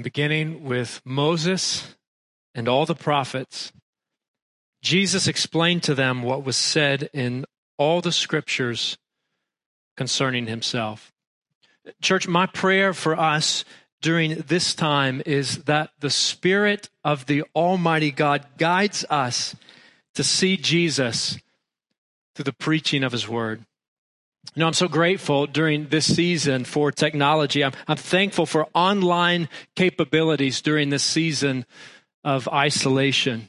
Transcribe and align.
And 0.00 0.04
beginning 0.04 0.64
with 0.64 1.02
Moses 1.04 1.94
and 2.54 2.68
all 2.68 2.86
the 2.86 2.94
prophets, 2.94 3.70
Jesus 4.80 5.28
explained 5.28 5.82
to 5.82 5.94
them 5.94 6.22
what 6.22 6.42
was 6.42 6.56
said 6.56 7.10
in 7.12 7.44
all 7.76 8.00
the 8.00 8.10
scriptures 8.10 8.96
concerning 9.98 10.46
himself. 10.46 11.12
Church, 12.00 12.26
my 12.26 12.46
prayer 12.46 12.94
for 12.94 13.14
us 13.14 13.66
during 14.00 14.36
this 14.36 14.74
time 14.74 15.20
is 15.26 15.64
that 15.64 15.90
the 16.00 16.08
Spirit 16.08 16.88
of 17.04 17.26
the 17.26 17.44
Almighty 17.54 18.10
God 18.10 18.46
guides 18.56 19.04
us 19.10 19.54
to 20.14 20.24
see 20.24 20.56
Jesus 20.56 21.36
through 22.34 22.44
the 22.44 22.54
preaching 22.54 23.04
of 23.04 23.12
His 23.12 23.28
Word. 23.28 23.66
You 24.54 24.60
know, 24.60 24.66
I'm 24.66 24.72
so 24.72 24.88
grateful 24.88 25.46
during 25.46 25.88
this 25.88 26.12
season 26.12 26.64
for 26.64 26.90
technology. 26.90 27.62
I'm, 27.62 27.72
I'm 27.86 27.96
thankful 27.96 28.46
for 28.46 28.66
online 28.74 29.48
capabilities 29.76 30.60
during 30.60 30.90
this 30.90 31.04
season 31.04 31.66
of 32.24 32.48
isolation. 32.48 33.48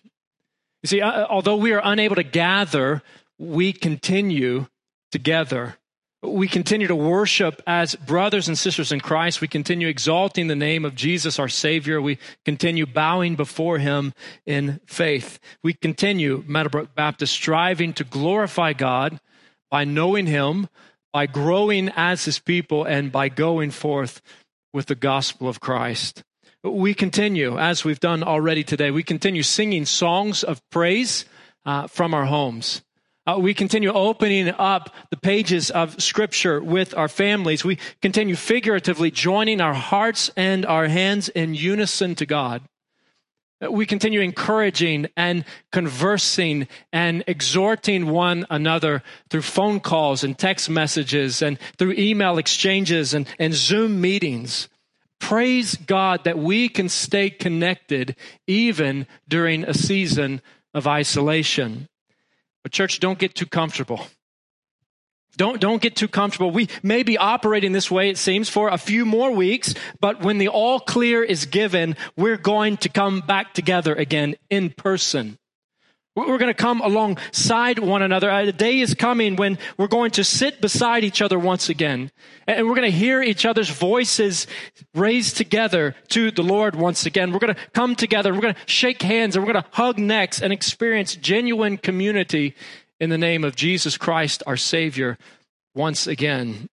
You 0.83 0.87
see, 0.87 1.01
uh, 1.01 1.25
although 1.27 1.55
we 1.55 1.73
are 1.73 1.81
unable 1.83 2.15
to 2.15 2.23
gather, 2.23 3.01
we 3.39 3.73
continue 3.73 4.67
together. 5.11 5.77
We 6.21 6.47
continue 6.47 6.85
to 6.85 6.95
worship 6.95 7.63
as 7.65 7.95
brothers 7.95 8.47
and 8.47 8.55
sisters 8.55 8.91
in 8.91 8.99
Christ. 8.99 9.41
We 9.41 9.47
continue 9.47 9.87
exalting 9.87 10.47
the 10.47 10.55
name 10.55 10.85
of 10.85 10.93
Jesus, 10.93 11.39
our 11.39 11.49
Savior. 11.49 11.99
We 11.99 12.19
continue 12.45 12.85
bowing 12.85 13.35
before 13.35 13.79
Him 13.79 14.13
in 14.45 14.79
faith. 14.85 15.39
We 15.63 15.73
continue, 15.73 16.43
Meadowbrook 16.45 16.93
Baptist, 16.93 17.33
striving 17.33 17.93
to 17.93 18.03
glorify 18.03 18.73
God 18.73 19.19
by 19.71 19.85
knowing 19.85 20.27
Him, 20.27 20.67
by 21.11 21.25
growing 21.25 21.89
as 21.95 22.25
His 22.25 22.37
people, 22.37 22.83
and 22.83 23.11
by 23.11 23.29
going 23.29 23.71
forth 23.71 24.21
with 24.73 24.85
the 24.85 24.95
gospel 24.95 25.47
of 25.47 25.59
Christ. 25.59 26.23
We 26.63 26.93
continue, 26.93 27.57
as 27.57 27.83
we've 27.83 27.99
done 27.99 28.21
already 28.21 28.63
today, 28.63 28.91
we 28.91 29.01
continue 29.01 29.41
singing 29.41 29.85
songs 29.85 30.43
of 30.43 30.61
praise 30.69 31.25
uh, 31.65 31.87
from 31.87 32.13
our 32.13 32.25
homes. 32.25 32.83
Uh, 33.25 33.37
we 33.39 33.53
continue 33.53 33.91
opening 33.91 34.49
up 34.49 34.93
the 35.11 35.17
pages 35.17 35.69
of 35.71 36.01
Scripture 36.01 36.61
with 36.61 36.95
our 36.95 37.07
families. 37.07 37.63
We 37.63 37.77
continue 38.01 38.35
figuratively 38.35 39.11
joining 39.11 39.61
our 39.61 39.73
hearts 39.73 40.31
and 40.35 40.65
our 40.65 40.87
hands 40.87 41.29
in 41.29 41.53
unison 41.53 42.15
to 42.15 42.25
God. 42.25 42.61
Uh, 43.61 43.71
we 43.71 43.85
continue 43.85 44.21
encouraging 44.21 45.07
and 45.15 45.45
conversing 45.71 46.67
and 46.91 47.23
exhorting 47.27 48.07
one 48.07 48.45
another 48.49 49.03
through 49.29 49.41
phone 49.41 49.79
calls 49.79 50.23
and 50.23 50.37
text 50.37 50.69
messages 50.69 51.41
and 51.41 51.59
through 51.77 51.93
email 51.93 52.37
exchanges 52.37 53.13
and, 53.13 53.27
and 53.39 53.53
Zoom 53.53 54.01
meetings. 54.01 54.67
Praise 55.19 55.75
God 55.75 56.23
that 56.23 56.37
we 56.37 56.67
can 56.67 56.89
stay 56.89 57.29
connected 57.29 58.15
even 58.47 59.05
during 59.27 59.63
a 59.63 59.73
season 59.73 60.41
of 60.73 60.87
isolation. 60.87 61.87
But, 62.63 62.71
church, 62.71 62.99
don't 62.99 63.19
get 63.19 63.35
too 63.35 63.45
comfortable. 63.45 64.07
Don't, 65.37 65.61
don't 65.61 65.81
get 65.81 65.95
too 65.95 66.07
comfortable. 66.07 66.51
We 66.51 66.67
may 66.83 67.03
be 67.03 67.17
operating 67.17 67.71
this 67.71 67.89
way, 67.89 68.09
it 68.09 68.17
seems, 68.17 68.49
for 68.49 68.69
a 68.69 68.77
few 68.77 69.05
more 69.05 69.31
weeks, 69.31 69.73
but 69.99 70.21
when 70.21 70.37
the 70.37 70.49
all 70.49 70.79
clear 70.79 71.23
is 71.23 71.45
given, 71.45 71.95
we're 72.17 72.37
going 72.37 72.77
to 72.77 72.89
come 72.89 73.21
back 73.21 73.53
together 73.53 73.95
again 73.95 74.35
in 74.49 74.71
person. 74.71 75.37
We're 76.13 76.37
going 76.37 76.47
to 76.47 76.53
come 76.53 76.81
alongside 76.81 77.79
one 77.79 78.01
another. 78.01 78.29
Uh, 78.29 78.43
a 78.43 78.51
day 78.51 78.81
is 78.81 78.93
coming 78.93 79.37
when 79.37 79.57
we're 79.77 79.87
going 79.87 80.11
to 80.11 80.25
sit 80.25 80.59
beside 80.59 81.05
each 81.05 81.21
other 81.21 81.39
once 81.39 81.69
again. 81.69 82.11
And 82.45 82.67
we're 82.67 82.75
going 82.75 82.91
to 82.91 82.97
hear 82.97 83.21
each 83.21 83.45
other's 83.45 83.69
voices 83.69 84.45
raised 84.93 85.37
together 85.37 85.95
to 86.09 86.29
the 86.29 86.43
Lord 86.43 86.75
once 86.75 87.05
again. 87.05 87.31
We're 87.31 87.39
going 87.39 87.55
to 87.55 87.61
come 87.71 87.95
together. 87.95 88.33
We're 88.33 88.41
going 88.41 88.55
to 88.55 88.59
shake 88.65 89.01
hands 89.01 89.37
and 89.37 89.45
we're 89.45 89.53
going 89.53 89.63
to 89.63 89.69
hug 89.71 89.99
necks 89.99 90.41
and 90.41 90.51
experience 90.51 91.15
genuine 91.15 91.77
community 91.77 92.55
in 93.01 93.09
the 93.09 93.17
name 93.17 93.43
of 93.43 93.57
Jesus 93.57 93.97
Christ, 93.97 94.43
our 94.47 94.55
Savior, 94.55 95.17
once 95.75 96.07
again. 96.07 96.69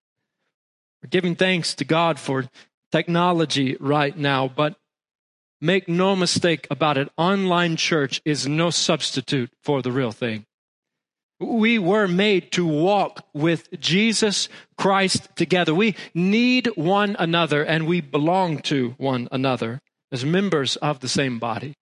We're 1.03 1.09
giving 1.09 1.35
thanks 1.35 1.75
to 1.75 1.85
God 1.85 2.21
for 2.21 2.49
technology 2.93 3.77
right 3.81 4.17
now, 4.17 4.47
but 4.47 4.77
Make 5.61 5.89
no 5.89 6.15
mistake 6.15 6.69
about 6.71 6.99
it, 6.99 7.09
online 7.17 7.77
church 7.77 8.21
is 8.25 8.47
no 8.47 8.71
substitute 8.71 9.51
for 9.63 9.83
the 9.83 9.91
real 9.91 10.13
thing. 10.13 10.45
We 11.41 11.79
were 11.79 12.07
made 12.07 12.53
to 12.53 12.67
walk 12.67 13.27
with 13.33 13.69
Jesus 13.81 14.49
Christ 14.77 15.29
together. 15.37 15.75
We 15.75 15.97
need 16.15 16.69
one 16.77 17.17
another 17.19 17.65
and 17.65 17.87
we 17.87 18.01
belong 18.01 18.59
to 18.63 18.95
one 18.99 19.29
another 19.31 19.81
as 20.13 20.25
members 20.25 20.77
of 20.77 21.01
the 21.01 21.09
same 21.09 21.39
body. 21.39 21.75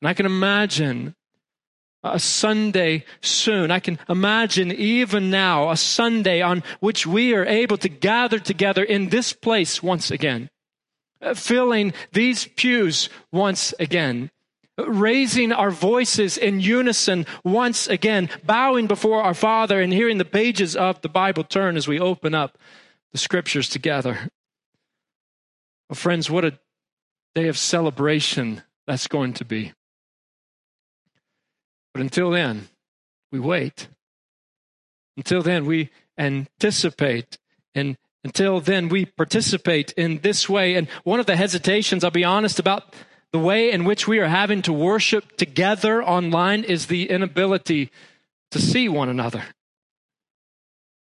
And 0.00 0.08
I 0.08 0.14
can 0.14 0.26
imagine 0.26 1.14
a 2.04 2.20
Sunday 2.20 3.04
soon. 3.22 3.70
I 3.70 3.80
can 3.80 3.98
imagine 4.08 4.70
even 4.70 5.30
now 5.30 5.70
a 5.70 5.76
Sunday 5.76 6.42
on 6.42 6.62
which 6.80 7.06
we 7.06 7.34
are 7.34 7.46
able 7.46 7.78
to 7.78 7.88
gather 7.88 8.38
together 8.38 8.84
in 8.84 9.08
this 9.08 9.32
place 9.32 9.82
once 9.82 10.10
again 10.10 10.50
uh, 11.24 11.34
filling 11.34 11.92
these 12.12 12.46
pews 12.46 13.08
once 13.32 13.72
again, 13.80 14.30
raising 14.76 15.52
our 15.52 15.70
voices 15.70 16.36
in 16.36 16.60
unison 16.60 17.24
once 17.42 17.86
again, 17.86 18.28
bowing 18.44 18.86
before 18.86 19.22
our 19.22 19.34
Father 19.34 19.80
and 19.80 19.92
hearing 19.92 20.18
the 20.18 20.24
pages 20.24 20.76
of 20.76 21.00
the 21.00 21.08
Bible 21.08 21.42
turn 21.42 21.76
as 21.76 21.88
we 21.88 21.98
open 21.98 22.34
up 22.34 22.58
the 23.12 23.18
scriptures 23.18 23.68
together. 23.68 24.28
Well, 25.88 25.96
friends, 25.96 26.30
what 26.30 26.44
a 26.44 26.58
day 27.34 27.48
of 27.48 27.56
celebration 27.56 28.62
that's 28.86 29.06
going 29.06 29.32
to 29.34 29.44
be. 29.44 29.72
But 31.94 32.02
until 32.02 32.30
then, 32.30 32.68
we 33.32 33.40
wait. 33.40 33.88
Until 35.16 35.42
then, 35.42 35.64
we 35.64 35.88
anticipate 36.18 37.38
and 37.74 37.96
until 38.24 38.60
then, 38.60 38.88
we 38.88 39.04
participate 39.04 39.92
in 39.92 40.20
this 40.20 40.48
way. 40.48 40.76
And 40.76 40.88
one 41.04 41.20
of 41.20 41.26
the 41.26 41.36
hesitations, 41.36 42.02
I'll 42.02 42.10
be 42.10 42.24
honest, 42.24 42.58
about 42.58 42.94
the 43.32 43.38
way 43.38 43.70
in 43.70 43.84
which 43.84 44.08
we 44.08 44.18
are 44.18 44.28
having 44.28 44.62
to 44.62 44.72
worship 44.72 45.36
together 45.36 46.02
online 46.02 46.64
is 46.64 46.86
the 46.86 47.10
inability 47.10 47.90
to 48.52 48.58
see 48.58 48.88
one 48.88 49.10
another. 49.10 49.44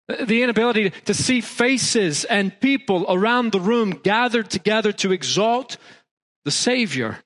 The 0.09 0.43
inability 0.43 0.91
to 0.91 1.15
see 1.15 1.41
faces 1.41 2.25
and 2.25 2.59
people 2.61 3.06
around 3.09 3.53
the 3.53 3.61
room 3.61 3.91
gathered 3.91 4.50
together 4.50 4.93
to 4.93 5.12
exalt 5.12 5.78
the 6.44 6.50
Savior. 6.50 7.19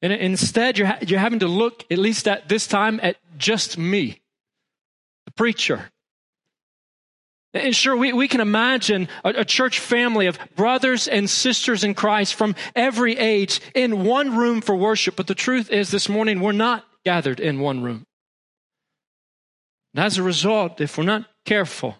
And 0.00 0.12
instead, 0.12 0.78
you're, 0.78 0.92
you're 1.06 1.18
having 1.18 1.40
to 1.40 1.48
look, 1.48 1.84
at 1.90 1.98
least 1.98 2.28
at 2.28 2.48
this 2.48 2.66
time, 2.66 3.00
at 3.02 3.16
just 3.36 3.78
me, 3.78 4.20
the 5.26 5.32
preacher. 5.32 5.90
And 7.54 7.74
sure, 7.74 7.96
we, 7.96 8.12
we 8.12 8.28
can 8.28 8.40
imagine 8.40 9.08
a, 9.24 9.30
a, 9.40 9.44
church 9.44 9.80
family 9.80 10.26
of 10.26 10.38
brothers 10.54 11.08
and 11.08 11.28
sisters 11.28 11.82
in 11.82 11.94
Christ 11.94 12.34
from 12.34 12.54
every 12.76 13.16
age 13.16 13.60
in 13.74 14.04
one 14.04 14.36
room 14.36 14.60
for 14.60 14.76
worship. 14.76 15.16
But 15.16 15.26
the 15.26 15.34
truth 15.34 15.70
is, 15.70 15.90
this 15.90 16.08
morning, 16.08 16.40
we're 16.40 16.52
not 16.52 16.84
gathered 17.04 17.40
in 17.40 17.58
one 17.58 17.82
room. 17.82 18.04
And 19.94 20.04
as 20.04 20.18
a 20.18 20.22
result, 20.22 20.80
if 20.80 20.98
we're 20.98 21.04
not 21.04 21.24
careful, 21.46 21.96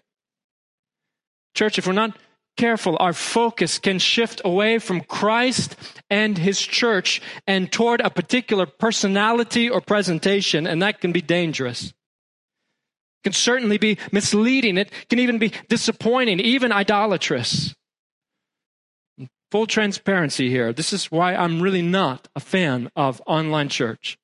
church, 1.55 1.79
if 1.79 1.87
we're 1.87 1.93
not 1.93 2.15
careful, 2.59 2.97
our 2.99 3.13
focus 3.13 3.79
can 3.79 3.99
shift 3.99 4.41
away 4.43 4.79
from 4.79 5.01
Christ 5.01 5.75
and 6.09 6.37
his 6.37 6.59
church 6.59 7.21
and 7.47 7.71
toward 7.71 8.01
a 8.01 8.09
particular 8.09 8.65
personality 8.65 9.69
or 9.69 9.81
presentation, 9.81 10.67
and 10.67 10.81
that 10.81 10.99
can 10.99 11.11
be 11.11 11.21
dangerous 11.21 11.93
can 13.23 13.33
certainly 13.33 13.77
be 13.77 13.97
misleading. 14.11 14.77
It 14.77 14.91
can 15.09 15.19
even 15.19 15.39
be 15.39 15.51
disappointing, 15.67 16.39
even 16.39 16.71
idolatrous. 16.71 17.75
Full 19.51 19.67
transparency 19.67 20.49
here. 20.49 20.71
This 20.73 20.93
is 20.93 21.11
why 21.11 21.35
I'm 21.35 21.61
really 21.61 21.81
not 21.81 22.27
a 22.35 22.39
fan 22.39 22.89
of 22.95 23.21
online 23.25 23.69
church. 23.69 24.17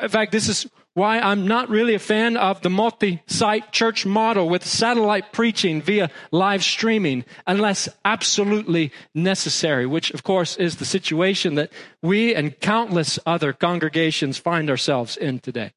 In 0.00 0.08
fact, 0.08 0.32
this 0.32 0.48
is 0.48 0.66
why 0.94 1.18
I'm 1.18 1.46
not 1.46 1.70
really 1.70 1.94
a 1.94 1.98
fan 1.98 2.36
of 2.36 2.60
the 2.60 2.70
multi 2.70 3.22
site 3.26 3.72
church 3.72 4.04
model 4.04 4.48
with 4.48 4.66
satellite 4.66 5.32
preaching 5.32 5.80
via 5.80 6.10
live 6.30 6.62
streaming 6.62 7.24
unless 7.46 7.88
absolutely 8.04 8.92
necessary, 9.14 9.86
which 9.86 10.10
of 10.10 10.22
course 10.22 10.56
is 10.56 10.76
the 10.76 10.84
situation 10.84 11.54
that 11.54 11.72
we 12.02 12.34
and 12.34 12.58
countless 12.60 13.18
other 13.24 13.52
congregations 13.52 14.36
find 14.36 14.68
ourselves 14.68 15.16
in 15.16 15.38
today. 15.38 15.72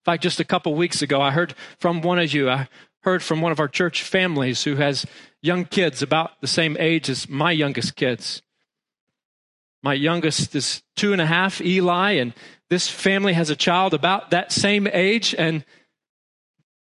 In 0.00 0.04
fact, 0.04 0.22
just 0.22 0.40
a 0.40 0.44
couple 0.44 0.74
weeks 0.74 1.02
ago, 1.02 1.20
I 1.20 1.30
heard 1.30 1.54
from 1.78 2.00
one 2.00 2.18
of 2.18 2.32
you, 2.32 2.50
I 2.50 2.68
heard 3.02 3.22
from 3.22 3.40
one 3.40 3.52
of 3.52 3.60
our 3.60 3.68
church 3.68 4.02
families 4.02 4.64
who 4.64 4.76
has 4.76 5.06
young 5.42 5.64
kids 5.64 6.02
about 6.02 6.40
the 6.40 6.46
same 6.46 6.76
age 6.80 7.08
as 7.08 7.28
my 7.28 7.52
youngest 7.52 7.96
kids. 7.96 8.42
My 9.82 9.94
youngest 9.94 10.54
is 10.54 10.82
two 10.96 11.12
and 11.12 11.22
a 11.22 11.26
half, 11.26 11.60
Eli, 11.60 12.12
and 12.12 12.34
this 12.68 12.88
family 12.88 13.32
has 13.32 13.50
a 13.50 13.56
child 13.56 13.94
about 13.94 14.30
that 14.30 14.52
same 14.52 14.86
age. 14.86 15.34
And 15.36 15.64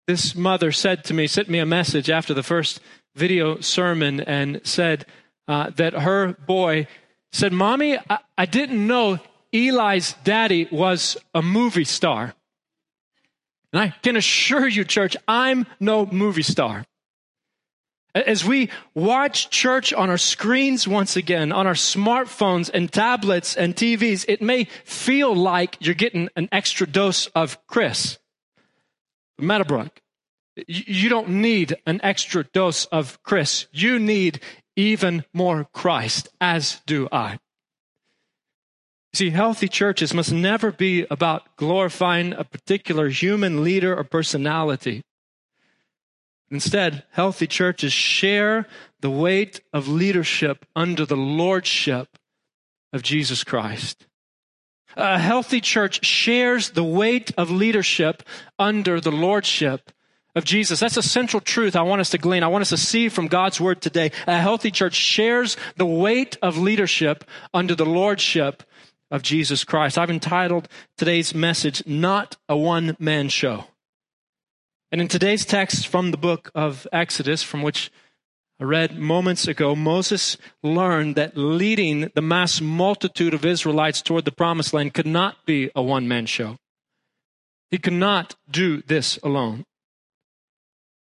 this 0.05 0.35
mother 0.35 0.71
said 0.71 1.03
to 1.05 1.13
me, 1.13 1.27
sent 1.27 1.49
me 1.49 1.59
a 1.59 1.65
message 1.65 2.09
after 2.09 2.33
the 2.33 2.43
first 2.43 2.81
video 3.15 3.59
sermon 3.61 4.19
and 4.19 4.61
said 4.63 5.05
uh, 5.47 5.69
that 5.71 5.93
her 5.93 6.33
boy 6.45 6.87
said, 7.31 7.53
Mommy, 7.53 7.97
I, 8.09 8.19
I 8.37 8.45
didn't 8.45 8.85
know 8.85 9.19
Eli's 9.53 10.15
daddy 10.23 10.67
was 10.71 11.15
a 11.33 11.41
movie 11.41 11.85
star. 11.85 12.33
And 13.71 13.81
I 13.81 13.89
can 14.03 14.15
assure 14.15 14.67
you, 14.67 14.83
church, 14.83 15.15
I'm 15.27 15.65
no 15.79 16.05
movie 16.05 16.43
star. 16.43 16.85
As 18.15 18.45
we 18.45 18.69
watch 18.93 19.49
church 19.49 19.91
on 19.91 20.09
our 20.11 20.19
screens 20.19 20.87
once 20.87 21.15
again, 21.15 21.51
on 21.51 21.65
our 21.65 21.73
smartphones 21.73 22.69
and 22.71 22.91
tablets 22.91 23.55
and 23.55 23.75
TVs, 23.75 24.25
it 24.27 24.41
may 24.41 24.65
feel 24.83 25.35
like 25.35 25.77
you're 25.79 25.95
getting 25.95 26.29
an 26.35 26.47
extra 26.51 26.85
dose 26.85 27.25
of 27.27 27.65
Chris. 27.65 28.19
Meadowbrook, 29.39 29.99
you 30.67 31.09
don't 31.09 31.29
need 31.29 31.75
an 31.87 31.99
extra 32.03 32.43
dose 32.43 32.85
of 32.85 33.21
Chris. 33.23 33.65
You 33.71 33.97
need 33.97 34.39
even 34.75 35.25
more 35.33 35.67
Christ, 35.73 36.29
as 36.39 36.81
do 36.85 37.09
I. 37.11 37.39
See, 39.13 39.31
healthy 39.31 39.67
churches 39.67 40.13
must 40.13 40.31
never 40.31 40.71
be 40.71 41.05
about 41.09 41.55
glorifying 41.55 42.33
a 42.33 42.43
particular 42.43 43.09
human 43.09 43.63
leader 43.63 43.95
or 43.95 44.03
personality. 44.03 45.03
Instead, 46.53 47.03
healthy 47.09 47.47
churches 47.47 47.91
share 47.91 48.67
the 49.01 49.09
weight 49.09 49.59
of 49.73 49.87
leadership 49.87 50.67
under 50.75 51.03
the 51.03 51.17
lordship 51.17 52.15
of 52.93 53.01
Jesus 53.01 53.43
Christ. 53.43 54.05
A 54.95 55.17
healthy 55.17 55.59
church 55.59 56.05
shares 56.05 56.69
the 56.69 56.83
weight 56.83 57.31
of 57.39 57.49
leadership 57.49 58.21
under 58.59 59.01
the 59.01 59.11
lordship 59.11 59.91
of 60.35 60.45
Jesus. 60.45 60.79
That's 60.79 60.95
a 60.95 61.01
central 61.01 61.41
truth 61.41 61.75
I 61.75 61.81
want 61.81 62.01
us 62.01 62.11
to 62.11 62.19
glean. 62.19 62.43
I 62.43 62.49
want 62.49 62.61
us 62.61 62.69
to 62.69 62.77
see 62.77 63.09
from 63.09 63.29
God's 63.29 63.59
word 63.59 63.81
today. 63.81 64.11
A 64.27 64.37
healthy 64.37 64.69
church 64.69 64.93
shares 64.93 65.57
the 65.77 65.87
weight 65.87 66.37
of 66.43 66.59
leadership 66.59 67.23
under 67.51 67.73
the 67.73 67.85
lordship 67.85 68.61
of 69.09 69.23
Jesus 69.23 69.63
Christ. 69.63 69.97
I've 69.97 70.11
entitled 70.11 70.67
today's 70.99 71.33
message, 71.33 71.81
Not 71.87 72.37
a 72.47 72.55
One 72.55 72.95
Man 72.99 73.29
Show. 73.29 73.65
And 74.93 75.01
in 75.01 75.07
today's 75.07 75.43
text 75.43 75.87
from 75.87 76.11
the 76.11 76.17
book 76.17 76.51
of 76.53 76.85
Exodus, 76.93 77.41
from 77.41 77.63
which 77.63 77.91
I 78.59 78.63
read 78.63 78.95
moments 78.95 79.47
ago, 79.47 79.75
Moses 79.75 80.37
learned 80.61 81.15
that 81.15 81.35
leading 81.35 82.11
the 82.13 82.21
mass 82.21 82.61
multitude 82.61 83.33
of 83.33 83.43
Israelites 83.43 84.03
toward 84.03 84.25
the 84.25 84.31
promised 84.31 84.71
land 84.71 84.93
could 84.93 85.07
not 85.07 85.47
be 85.47 85.71
a 85.75 85.81
one 85.81 86.07
man 86.07 86.27
show. 86.27 86.57
He 87.71 87.79
could 87.79 87.93
not 87.93 88.35
do 88.47 88.83
this 88.83 89.17
alone. 89.23 89.63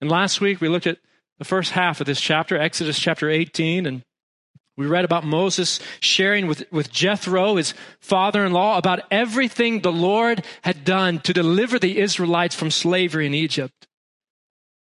And 0.01 0.09
last 0.09 0.41
week 0.41 0.61
we 0.61 0.67
looked 0.67 0.87
at 0.87 0.97
the 1.37 1.45
first 1.45 1.73
half 1.73 2.01
of 2.01 2.07
this 2.07 2.19
chapter, 2.19 2.57
Exodus 2.57 2.97
chapter 2.97 3.29
18, 3.29 3.85
and 3.85 4.01
we 4.77 4.87
read 4.87 5.05
about 5.05 5.23
Moses 5.23 5.79
sharing 6.01 6.47
with, 6.47 6.69
with 6.71 6.91
Jethro, 6.91 7.55
his 7.55 7.73
father 7.99 8.45
in 8.45 8.51
law, 8.51 8.77
about 8.77 9.01
everything 9.09 9.79
the 9.79 9.91
Lord 9.91 10.43
had 10.63 10.83
done 10.83 11.19
to 11.19 11.33
deliver 11.33 11.79
the 11.79 11.99
Israelites 11.99 12.55
from 12.55 12.71
slavery 12.71 13.25
in 13.25 13.33
Egypt. 13.33 13.87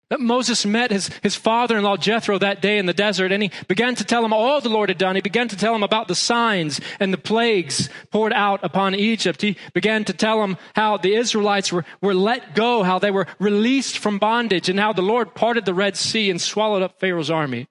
That 0.10 0.20
Moses 0.20 0.66
met 0.66 0.92
his, 0.92 1.10
his 1.24 1.36
father 1.36 1.78
in 1.78 1.84
law 1.84 1.98
Jethro 1.98 2.38
that 2.38 2.62
day 2.62 2.78
in 2.78 2.86
the 2.86 2.94
desert 2.94 3.32
and 3.32 3.42
he 3.42 3.52
began 3.68 3.96
to 3.96 4.04
tell 4.04 4.24
him 4.24 4.34
all 4.34 4.62
the 4.62 4.70
Lord 4.70 4.90
had 4.90 5.00
done. 5.00 5.16
He 5.16 5.22
began 5.22 5.48
to 5.48 5.58
tell 5.58 5.74
him 5.74 5.82
about 5.82 6.08
the 6.08 6.14
signs 6.14 6.80
and 7.00 7.12
the 7.12 7.18
plagues 7.18 7.90
poured 8.12 8.32
out 8.32 8.64
upon 8.64 8.94
Egypt. 8.94 9.42
He 9.42 9.58
began 9.74 10.06
to 10.06 10.14
tell 10.14 10.44
him 10.44 10.58
how 10.76 10.98
the 10.98 11.16
Israelites 11.16 11.72
were, 11.72 11.86
were 12.02 12.14
let 12.14 12.54
go, 12.54 12.84
how 12.84 13.00
they 13.00 13.10
were 13.10 13.26
released 13.40 13.98
from 13.98 14.20
bondage, 14.20 14.70
and 14.70 14.80
how 14.80 14.94
the 14.94 15.02
Lord 15.02 15.34
parted 15.34 15.66
the 15.66 15.74
Red 15.74 15.98
Sea 15.98 16.30
and 16.30 16.40
swallowed 16.40 16.84
up 16.84 17.00
Pharaoh's 17.00 17.32
army 17.32 17.68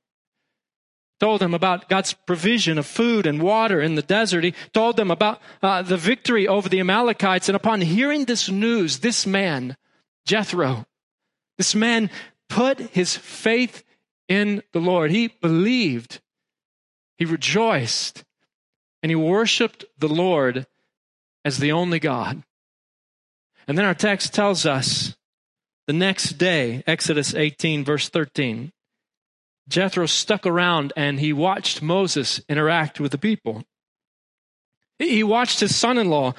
told 1.25 1.41
them 1.41 1.55
about 1.55 1.89
God's 1.89 2.13
provision 2.13 2.77
of 2.77 2.85
food 2.85 3.27
and 3.27 3.41
water 3.41 3.81
in 3.81 3.95
the 3.95 4.03
desert. 4.03 4.45
He 4.45 4.53
told 4.75 4.99
them 4.99 5.11
about 5.11 5.41
uh, 5.63 5.81
the 5.81 5.97
victory 5.97 6.47
over 6.47 6.69
the 6.69 6.81
Amalekites. 6.81 7.49
And 7.49 7.57
upon 7.57 7.81
hearing 7.81 8.27
this 8.27 8.51
news, 8.51 8.99
this 8.99 9.27
man, 9.27 9.75
Jethro, 10.27 10.85
this 11.57 11.75
man 11.75 12.11
put 12.51 12.79
his 12.79 13.17
faith 13.17 13.85
in 14.29 14.63
the 14.75 14.81
Lord. 14.81 15.11
He 15.11 15.29
believed, 15.29 16.21
he 17.17 17.25
rejoiced, 17.25 18.23
and 19.03 19.09
he 19.09 19.17
worshiped 19.17 19.87
the 19.97 20.09
Lord 20.09 20.67
as 21.43 21.57
the 21.57 21.73
only 21.73 22.01
God. 22.01 22.43
And 23.67 23.79
then 23.79 23.87
our 23.87 23.95
text 23.95 24.35
tells 24.35 24.67
us 24.67 25.17
the 25.87 25.95
next 25.95 26.33
day, 26.33 26.85
Exodus 26.87 27.35
18, 27.35 27.83
verse 27.83 28.11
13. 28.11 28.74
Jethro 29.69 30.07
stuck 30.07 30.47
around 30.47 30.93
and 30.97 31.21
he 31.21 31.33
watched 31.33 31.83
Moses 31.83 32.41
interact 32.49 33.01
with 33.01 33.13
the 33.13 33.19
people. 33.19 33.65
He 34.99 35.23
watched 35.23 35.61
his 35.61 35.75
son 35.75 35.99
in 35.99 36.09
law 36.09 36.35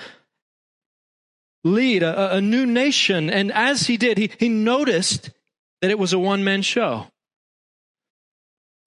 lead 1.64 2.04
a, 2.04 2.36
a, 2.36 2.42
new 2.42 2.66
nation. 2.66 3.30
And 3.30 3.52
as 3.52 3.88
he 3.88 3.98
did, 3.98 4.18
he, 4.18 4.32
he 4.40 4.48
noticed 4.48 5.32
that 5.82 5.92
it 5.92 6.00
was 6.00 6.14
a 6.14 6.20
one 6.20 6.44
man 6.44 6.62
show. 6.62 7.08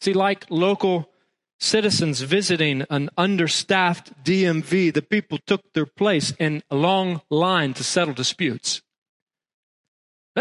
See, 0.00 0.12
like 0.12 0.46
local 0.48 1.10
citizens 1.58 2.20
visiting 2.20 2.86
an 2.88 3.10
understaffed 3.18 4.24
DMV, 4.24 4.94
the 4.94 5.02
people 5.02 5.38
took 5.44 5.72
their 5.72 5.86
place 5.86 6.32
in 6.38 6.62
a 6.70 6.76
long 6.76 7.20
line 7.30 7.74
to 7.74 7.84
settle 7.84 8.14
disputes. 8.14 8.80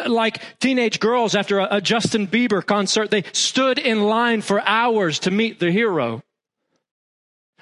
Like 0.05 0.59
teenage 0.59 0.99
girls 0.99 1.35
after 1.35 1.59
a, 1.59 1.67
a 1.77 1.81
Justin 1.81 2.27
Bieber 2.27 2.65
concert, 2.65 3.09
they 3.09 3.23
stood 3.33 3.79
in 3.79 4.03
line 4.03 4.41
for 4.41 4.61
hours 4.61 5.19
to 5.19 5.31
meet 5.31 5.59
the 5.59 5.71
hero. 5.71 6.23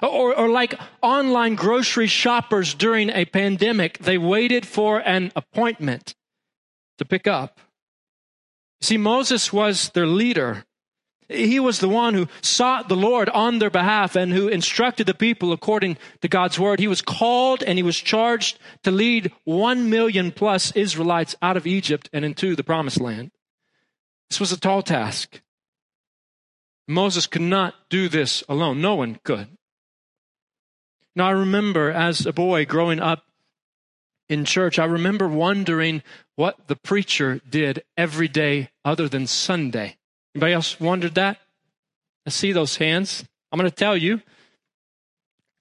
Or, 0.02 0.38
or, 0.38 0.50
like 0.50 0.78
online 1.02 1.56
grocery 1.56 2.08
shoppers 2.08 2.74
during 2.74 3.10
a 3.10 3.24
pandemic, 3.24 4.00
they 4.00 4.18
waited 4.18 4.66
for 4.66 5.00
an 5.00 5.32
appointment 5.38 6.16
to 6.98 7.06
pick 7.06 7.28
up. 7.28 7.62
See, 8.82 8.98
Moses 8.98 9.54
was 9.54 9.90
their 9.90 10.06
leader. 10.06 10.66
He 11.28 11.60
was 11.60 11.80
the 11.80 11.90
one 11.90 12.14
who 12.14 12.28
sought 12.42 12.88
the 12.88 12.96
Lord 12.96 13.30
on 13.30 13.58
their 13.58 13.72
behalf 13.72 14.16
and 14.16 14.32
who 14.32 14.48
instructed 14.48 15.08
the 15.08 15.14
people 15.16 15.52
according 15.52 15.98
to 16.22 16.28
God's 16.28 16.60
word. 16.60 16.80
He 16.80 16.88
was 16.88 17.02
called 17.02 17.64
and 17.64 17.80
he 17.80 17.84
was 17.84 17.98
charged 17.98 18.60
to 18.84 18.92
lead 18.92 19.32
one 19.44 19.90
million 19.90 20.32
plus 20.32 20.72
Israelites 20.74 21.36
out 21.42 21.58
of 21.58 21.66
Egypt 21.66 22.10
and 22.14 22.24
into 22.24 22.56
the 22.56 22.64
promised 22.64 23.02
land. 23.02 23.32
This 24.30 24.40
was 24.40 24.52
a 24.52 24.60
tall 24.60 24.84
task. 24.84 25.42
Moses 26.88 27.26
could 27.26 27.42
not 27.42 27.74
do 27.90 28.08
this 28.08 28.44
alone. 28.48 28.80
No 28.80 28.96
one 28.96 29.20
could. 29.24 29.48
Now, 31.16 31.28
I 31.28 31.32
remember 31.32 31.92
as 31.92 32.26
a 32.26 32.34
boy 32.34 32.66
growing 32.66 33.00
up 33.00 33.24
in 34.28 34.46
church, 34.46 34.78
I 34.78 34.86
remember 34.86 35.28
wondering 35.28 36.04
what 36.36 36.68
the 36.68 36.76
preacher 36.76 37.40
did 37.50 37.84
every 37.96 38.28
day 38.28 38.70
other 38.84 39.08
than 39.08 39.26
Sunday. 39.26 39.98
Anybody 40.36 40.54
else 40.54 40.80
wondered 40.82 41.16
that? 41.16 41.40
I 42.28 42.30
see 42.30 42.52
those 42.52 42.76
hands. 42.76 43.24
I'm 43.52 43.60
going 43.60 43.70
to 43.70 43.76
tell 43.76 43.96
you. 43.96 44.22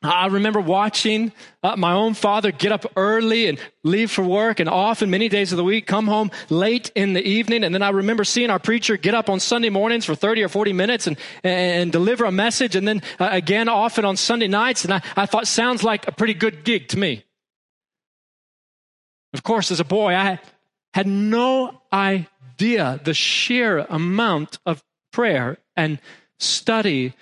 I 0.03 0.27
remember 0.27 0.61
watching 0.61 1.33
uh, 1.63 1.77
my 1.77 1.93
own 1.93 2.13
father 2.13 2.51
get 2.51 2.73
up 2.73 2.85
early 2.97 3.47
and 3.47 3.59
leave 3.85 4.11
for 4.11 4.23
work 4.23 4.61
and 4.61 4.69
often 4.69 5.09
many 5.09 5.31
days 5.31 5.53
of 5.53 5.57
the 5.57 5.65
week 5.65 5.87
come 5.87 6.07
home 6.07 6.31
late 6.51 6.91
in 6.95 7.15
the 7.15 7.23
evening. 7.27 7.65
And 7.65 7.75
then 7.75 7.83
I 7.83 7.91
remember 7.91 8.25
seeing 8.25 8.51
our 8.51 8.59
preacher 8.59 8.99
get 8.99 9.15
up 9.15 9.31
on 9.31 9.41
Sunday 9.41 9.71
mornings 9.71 10.05
for 10.05 10.15
30 10.15 10.43
or 10.43 10.49
40 10.49 10.73
minutes 10.75 11.07
and, 11.07 11.17
and 11.43 11.91
deliver 11.91 12.25
a 12.25 12.33
message. 12.33 12.77
And 12.77 12.87
then 12.87 13.01
uh, 13.19 13.29
again, 13.31 13.69
often 13.69 14.05
on 14.05 14.17
Sunday 14.17 14.49
nights. 14.49 14.85
And 14.85 14.93
I, 14.93 15.03
I 15.17 15.25
thought 15.25 15.47
sounds 15.47 15.83
like 15.85 16.07
a 16.07 16.13
pretty 16.13 16.35
good 16.35 16.65
gig 16.65 16.89
to 16.89 16.99
me. 16.99 17.25
Of 19.33 19.43
course, 19.43 19.71
as 19.71 19.81
a 19.81 19.85
boy, 19.85 20.15
I 20.15 20.39
had 20.93 21.07
no 21.07 21.81
idea 21.93 22.29
idea 22.55 23.01
the 23.03 23.15
sheer 23.15 23.81
amount 23.91 24.59
of 24.65 24.85
prayer 25.13 25.59
and 25.77 25.99
study 26.39 27.13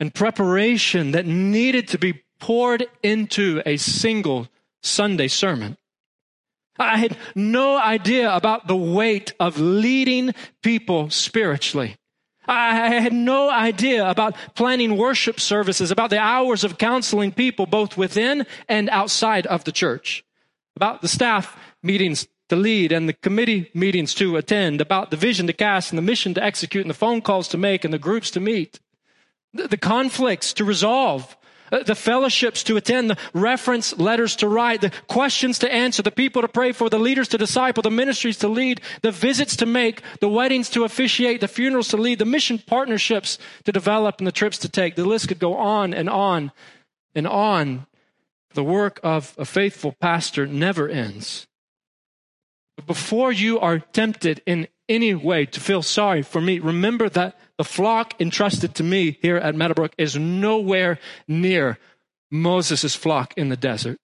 and 0.00 0.12
preparation 0.12 1.12
that 1.12 1.26
needed 1.26 1.86
to 1.88 1.98
be 1.98 2.22
poured 2.40 2.86
into 3.02 3.62
a 3.64 3.76
single 3.76 4.48
Sunday 4.82 5.28
sermon. 5.28 5.76
I 6.78 6.96
had 6.96 7.16
no 7.36 7.76
idea 7.78 8.34
about 8.34 8.66
the 8.66 8.76
weight 8.76 9.32
of 9.38 9.60
leading 9.60 10.34
people 10.62 11.10
spiritually. 11.10 11.96
I 12.48 12.88
had 12.88 13.12
no 13.12 13.48
idea 13.48 14.08
about 14.08 14.34
planning 14.56 14.96
worship 14.96 15.38
services, 15.38 15.92
about 15.92 16.10
the 16.10 16.18
hours 16.18 16.64
of 16.64 16.78
counseling 16.78 17.30
people 17.30 17.66
both 17.66 17.96
within 17.96 18.44
and 18.68 18.88
outside 18.88 19.46
of 19.46 19.62
the 19.62 19.72
church, 19.72 20.24
about 20.74 21.00
the 21.00 21.06
staff 21.08 21.56
meetings 21.82 22.26
to 22.50 22.56
lead 22.56 22.92
and 22.92 23.08
the 23.08 23.14
committee 23.14 23.70
meetings 23.74 24.14
to 24.14 24.36
attend, 24.36 24.80
about 24.80 25.10
the 25.10 25.16
vision 25.16 25.46
to 25.46 25.52
cast 25.52 25.90
and 25.90 25.98
the 25.98 26.02
mission 26.02 26.34
to 26.34 26.44
execute 26.44 26.84
and 26.84 26.90
the 26.90 26.94
phone 26.94 27.22
calls 27.22 27.48
to 27.48 27.58
make 27.58 27.84
and 27.84 27.94
the 27.94 27.98
groups 27.98 28.30
to 28.32 28.40
meet, 28.40 28.78
the, 29.54 29.66
the 29.68 29.76
conflicts 29.76 30.52
to 30.52 30.64
resolve, 30.64 31.36
uh, 31.72 31.82
the 31.84 31.94
fellowships 31.94 32.64
to 32.64 32.76
attend, 32.76 33.10
the 33.10 33.18
reference 33.32 33.96
letters 33.98 34.34
to 34.36 34.48
write, 34.48 34.80
the 34.80 34.92
questions 35.06 35.58
to 35.60 35.72
answer, 35.72 36.02
the 36.02 36.10
people 36.10 36.42
to 36.42 36.48
pray 36.48 36.72
for, 36.72 36.90
the 36.90 36.98
leaders 36.98 37.28
to 37.28 37.38
disciple, 37.38 37.82
the 37.82 37.90
ministries 37.90 38.38
to 38.38 38.48
lead, 38.48 38.80
the 39.02 39.12
visits 39.12 39.56
to 39.56 39.66
make, 39.66 40.02
the 40.20 40.28
weddings 40.28 40.68
to 40.70 40.84
officiate, 40.84 41.40
the 41.40 41.48
funerals 41.48 41.88
to 41.88 41.96
lead, 41.96 42.18
the 42.18 42.24
mission 42.24 42.58
partnerships 42.58 43.38
to 43.64 43.72
develop, 43.72 44.18
and 44.18 44.26
the 44.26 44.32
trips 44.32 44.58
to 44.58 44.68
take. 44.68 44.96
The 44.96 45.04
list 45.04 45.28
could 45.28 45.38
go 45.38 45.56
on 45.56 45.94
and 45.94 46.10
on 46.10 46.50
and 47.14 47.26
on. 47.26 47.86
The 48.54 48.64
work 48.64 48.98
of 49.04 49.34
a 49.38 49.44
faithful 49.44 49.92
pastor 49.92 50.44
never 50.44 50.88
ends. 50.88 51.46
Before 52.86 53.32
you 53.32 53.60
are 53.60 53.78
tempted 53.78 54.42
in 54.46 54.68
any 54.88 55.14
way 55.14 55.46
to 55.46 55.60
feel 55.60 55.82
sorry 55.82 56.22
for 56.22 56.40
me, 56.40 56.58
remember 56.58 57.08
that 57.08 57.38
the 57.56 57.64
flock 57.64 58.20
entrusted 58.20 58.74
to 58.76 58.82
me 58.82 59.18
here 59.22 59.36
at 59.36 59.54
Meadowbrook 59.54 59.94
is 59.98 60.16
nowhere 60.16 60.98
near 61.28 61.78
Moses' 62.30 62.94
flock 62.94 63.34
in 63.36 63.48
the 63.48 63.56
desert. 63.56 63.98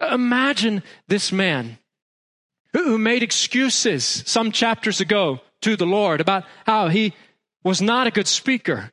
Imagine 0.00 0.82
this 1.08 1.32
man 1.32 1.78
who 2.72 2.98
made 2.98 3.22
excuses 3.22 4.04
some 4.26 4.50
chapters 4.52 5.00
ago 5.00 5.40
to 5.62 5.76
the 5.76 5.86
Lord 5.86 6.20
about 6.20 6.44
how 6.66 6.88
he 6.88 7.14
was 7.62 7.80
not 7.80 8.06
a 8.06 8.10
good 8.10 8.28
speaker, 8.28 8.90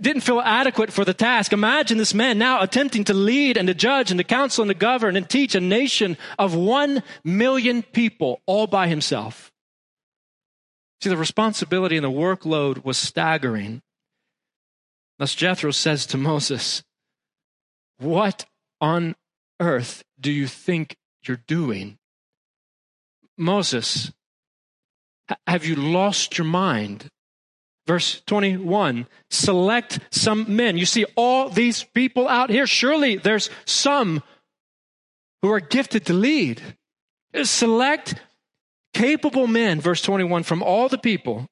didn't 0.00 0.22
feel 0.22 0.40
adequate 0.40 0.92
for 0.92 1.04
the 1.04 1.14
task. 1.14 1.52
Imagine 1.52 1.98
this 1.98 2.14
man 2.14 2.38
now 2.38 2.62
attempting 2.62 3.04
to 3.04 3.14
lead 3.14 3.56
and 3.56 3.68
to 3.68 3.74
judge 3.74 4.10
and 4.10 4.18
to 4.18 4.24
counsel 4.24 4.62
and 4.62 4.70
to 4.70 4.74
govern 4.74 5.16
and 5.16 5.28
teach 5.28 5.54
a 5.54 5.60
nation 5.60 6.16
of 6.38 6.54
one 6.54 7.02
million 7.24 7.82
people 7.82 8.40
all 8.46 8.66
by 8.66 8.88
himself. 8.88 9.52
See, 11.00 11.10
the 11.10 11.16
responsibility 11.16 11.96
and 11.96 12.04
the 12.04 12.10
workload 12.10 12.84
was 12.84 12.98
staggering. 12.98 13.82
Thus, 15.18 15.34
Jethro 15.34 15.70
says 15.70 16.06
to 16.06 16.16
Moses, 16.16 16.82
What 17.98 18.46
on 18.80 19.14
earth 19.60 20.04
do 20.20 20.32
you 20.32 20.46
think 20.46 20.96
you're 21.22 21.42
doing? 21.46 21.98
Moses, 23.36 24.12
have 25.46 25.64
you 25.64 25.76
lost 25.76 26.38
your 26.38 26.46
mind? 26.46 27.08
Verse 27.88 28.20
21 28.26 29.06
Select 29.30 29.98
some 30.10 30.44
men. 30.54 30.76
You 30.76 30.84
see 30.84 31.06
all 31.16 31.48
these 31.48 31.82
people 31.82 32.28
out 32.28 32.50
here. 32.50 32.66
Surely 32.66 33.16
there's 33.16 33.48
some 33.64 34.22
who 35.40 35.50
are 35.50 35.60
gifted 35.60 36.04
to 36.06 36.12
lead. 36.12 36.60
Select 37.42 38.16
capable 38.92 39.46
men, 39.46 39.80
verse 39.80 40.02
21, 40.02 40.42
from 40.42 40.62
all 40.62 40.88
the 40.88 40.98
people, 40.98 41.46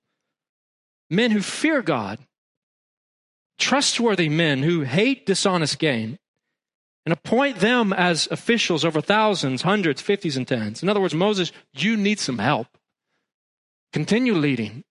men 1.09 1.31
who 1.31 1.41
fear 1.41 1.81
God, 1.81 2.19
trustworthy 3.59 4.29
men 4.29 4.63
who 4.63 4.83
hate 4.83 5.27
dishonest 5.27 5.79
gain, 5.79 6.19
and 7.07 7.13
appoint 7.13 7.61
them 7.61 7.93
as 7.93 8.29
officials 8.31 8.85
over 8.85 9.01
thousands, 9.01 9.63
hundreds, 9.63 10.03
fifties, 10.03 10.37
and 10.37 10.47
tens. 10.47 10.83
In 10.83 10.89
other 10.89 11.01
words, 11.01 11.15
Moses, 11.15 11.53
you 11.73 11.97
need 11.97 12.19
some 12.19 12.39
help. 12.39 12.67
Continue 13.93 14.35
leading. 14.35 14.83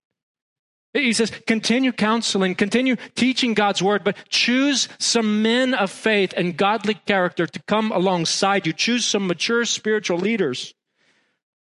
He 0.95 1.11
says, 1.11 1.29
continue 1.45 1.91
counseling, 1.91 2.55
continue 2.55 2.95
teaching 3.15 3.53
God's 3.53 3.83
word, 3.83 4.05
but 4.05 4.15
choose 4.29 4.87
some 4.97 5.41
men 5.41 5.73
of 5.73 5.91
faith 5.91 6.33
and 6.37 6.55
godly 6.55 6.93
character 6.93 7.45
to 7.45 7.63
come 7.63 7.91
alongside 7.91 8.65
you. 8.65 8.71
Choose 8.71 9.03
some 9.03 9.27
mature 9.27 9.65
spiritual 9.65 10.17
leaders 10.17 10.73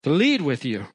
to 0.04 0.10
lead 0.10 0.42
with 0.42 0.66
you. 0.66 0.88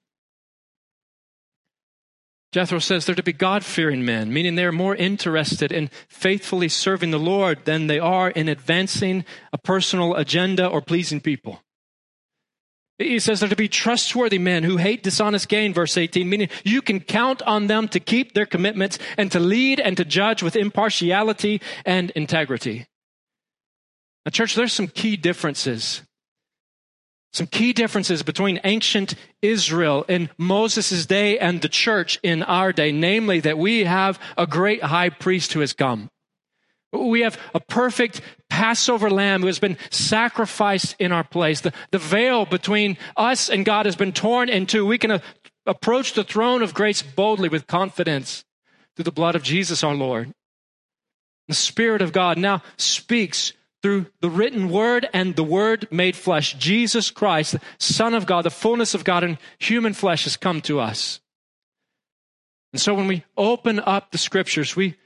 Jethro 2.52 2.78
says 2.78 3.06
they're 3.06 3.14
to 3.14 3.22
be 3.22 3.32
God 3.32 3.64
fearing 3.64 4.04
men, 4.04 4.30
meaning 4.30 4.54
they're 4.54 4.70
more 4.70 4.94
interested 4.94 5.72
in 5.72 5.88
faithfully 6.08 6.68
serving 6.68 7.12
the 7.12 7.18
Lord 7.18 7.64
than 7.64 7.86
they 7.86 8.00
are 8.00 8.28
in 8.28 8.48
advancing 8.48 9.24
a 9.50 9.56
personal 9.56 10.14
agenda 10.14 10.66
or 10.66 10.82
pleasing 10.82 11.20
people. 11.20 11.62
He 13.00 13.18
says 13.18 13.40
they're 13.40 13.48
to 13.48 13.56
be 13.56 13.68
trustworthy 13.68 14.38
men 14.38 14.62
who 14.62 14.76
hate 14.76 15.02
dishonest 15.02 15.48
gain, 15.48 15.72
verse 15.72 15.96
18, 15.96 16.28
meaning 16.28 16.50
you 16.64 16.82
can 16.82 17.00
count 17.00 17.40
on 17.42 17.66
them 17.66 17.88
to 17.88 18.00
keep 18.00 18.34
their 18.34 18.44
commitments 18.44 18.98
and 19.16 19.32
to 19.32 19.40
lead 19.40 19.80
and 19.80 19.96
to 19.96 20.04
judge 20.04 20.42
with 20.42 20.54
impartiality 20.54 21.62
and 21.86 22.10
integrity. 22.10 22.86
Now, 24.26 24.30
church, 24.30 24.54
there's 24.54 24.74
some 24.74 24.88
key 24.88 25.16
differences 25.16 26.02
some 27.32 27.46
key 27.46 27.72
differences 27.72 28.22
between 28.22 28.60
ancient 28.64 29.14
Israel 29.40 30.04
in 30.08 30.30
Moses' 30.36 31.06
day 31.06 31.38
and 31.38 31.62
the 31.62 31.68
church 31.68 32.18
in 32.22 32.42
our 32.42 32.72
day, 32.72 32.90
namely 32.90 33.40
that 33.40 33.56
we 33.56 33.84
have 33.84 34.18
a 34.36 34.46
great 34.46 34.82
high 34.82 35.10
priest 35.10 35.52
who 35.52 35.60
has 35.60 35.72
come. 35.72 36.10
We 36.92 37.20
have 37.20 37.38
a 37.54 37.60
perfect 37.60 38.20
Passover 38.60 39.08
lamb 39.08 39.40
who 39.40 39.46
has 39.46 39.58
been 39.58 39.78
sacrificed 39.88 40.94
in 40.98 41.12
our 41.12 41.24
place. 41.24 41.62
The, 41.62 41.72
the 41.92 41.98
veil 41.98 42.44
between 42.44 42.98
us 43.16 43.48
and 43.48 43.64
God 43.64 43.86
has 43.86 43.96
been 43.96 44.12
torn 44.12 44.50
in 44.50 44.66
two. 44.66 44.84
We 44.84 44.98
can 44.98 45.12
a- 45.12 45.22
approach 45.64 46.12
the 46.12 46.24
throne 46.24 46.62
of 46.62 46.74
grace 46.74 47.00
boldly 47.00 47.48
with 47.48 47.66
confidence 47.66 48.44
through 48.94 49.04
the 49.04 49.12
blood 49.12 49.34
of 49.34 49.42
Jesus 49.42 49.82
our 49.82 49.94
Lord. 49.94 50.34
The 51.48 51.54
Spirit 51.54 52.02
of 52.02 52.12
God 52.12 52.36
now 52.36 52.62
speaks 52.76 53.54
through 53.82 54.08
the 54.20 54.28
written 54.28 54.68
word 54.68 55.08
and 55.14 55.36
the 55.36 55.42
word 55.42 55.88
made 55.90 56.14
flesh. 56.14 56.52
Jesus 56.52 57.10
Christ, 57.10 57.52
the 57.52 57.60
Son 57.78 58.12
of 58.12 58.26
God, 58.26 58.42
the 58.42 58.50
fullness 58.50 58.92
of 58.92 59.04
God 59.04 59.24
in 59.24 59.38
human 59.58 59.94
flesh 59.94 60.24
has 60.24 60.36
come 60.36 60.60
to 60.62 60.80
us. 60.80 61.22
And 62.74 62.82
so 62.82 62.92
when 62.92 63.06
we 63.06 63.24
open 63.38 63.80
up 63.80 64.10
the 64.10 64.18
scriptures, 64.18 64.76
we 64.76 64.96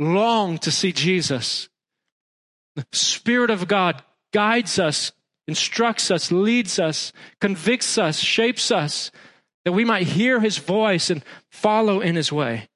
long 0.00 0.58
to 0.58 0.72
see 0.72 0.90
Jesus. 0.90 1.68
Spirit 2.92 3.50
of 3.50 3.68
God 3.68 4.02
guides 4.32 4.78
us, 4.78 5.12
instructs 5.48 6.10
us, 6.10 6.30
leads 6.30 6.78
us, 6.78 7.12
convicts 7.40 7.98
us, 7.98 8.18
shapes 8.18 8.70
us, 8.70 9.10
that 9.64 9.72
we 9.72 9.84
might 9.84 10.06
hear 10.06 10.40
his 10.40 10.58
voice 10.58 11.10
and 11.10 11.24
follow 11.50 12.00
in 12.00 12.16
his 12.16 12.30
way. 12.30 12.68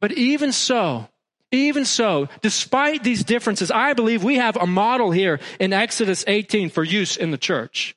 But 0.00 0.12
even 0.12 0.52
so, 0.52 1.08
even 1.52 1.84
so, 1.84 2.28
despite 2.40 3.04
these 3.04 3.24
differences, 3.24 3.70
I 3.70 3.92
believe 3.92 4.24
we 4.24 4.36
have 4.36 4.56
a 4.56 4.66
model 4.66 5.10
here 5.12 5.38
in 5.60 5.72
Exodus 5.72 6.24
18 6.26 6.70
for 6.70 6.82
use 6.82 7.16
in 7.16 7.30
the 7.30 7.38
church. 7.38 7.94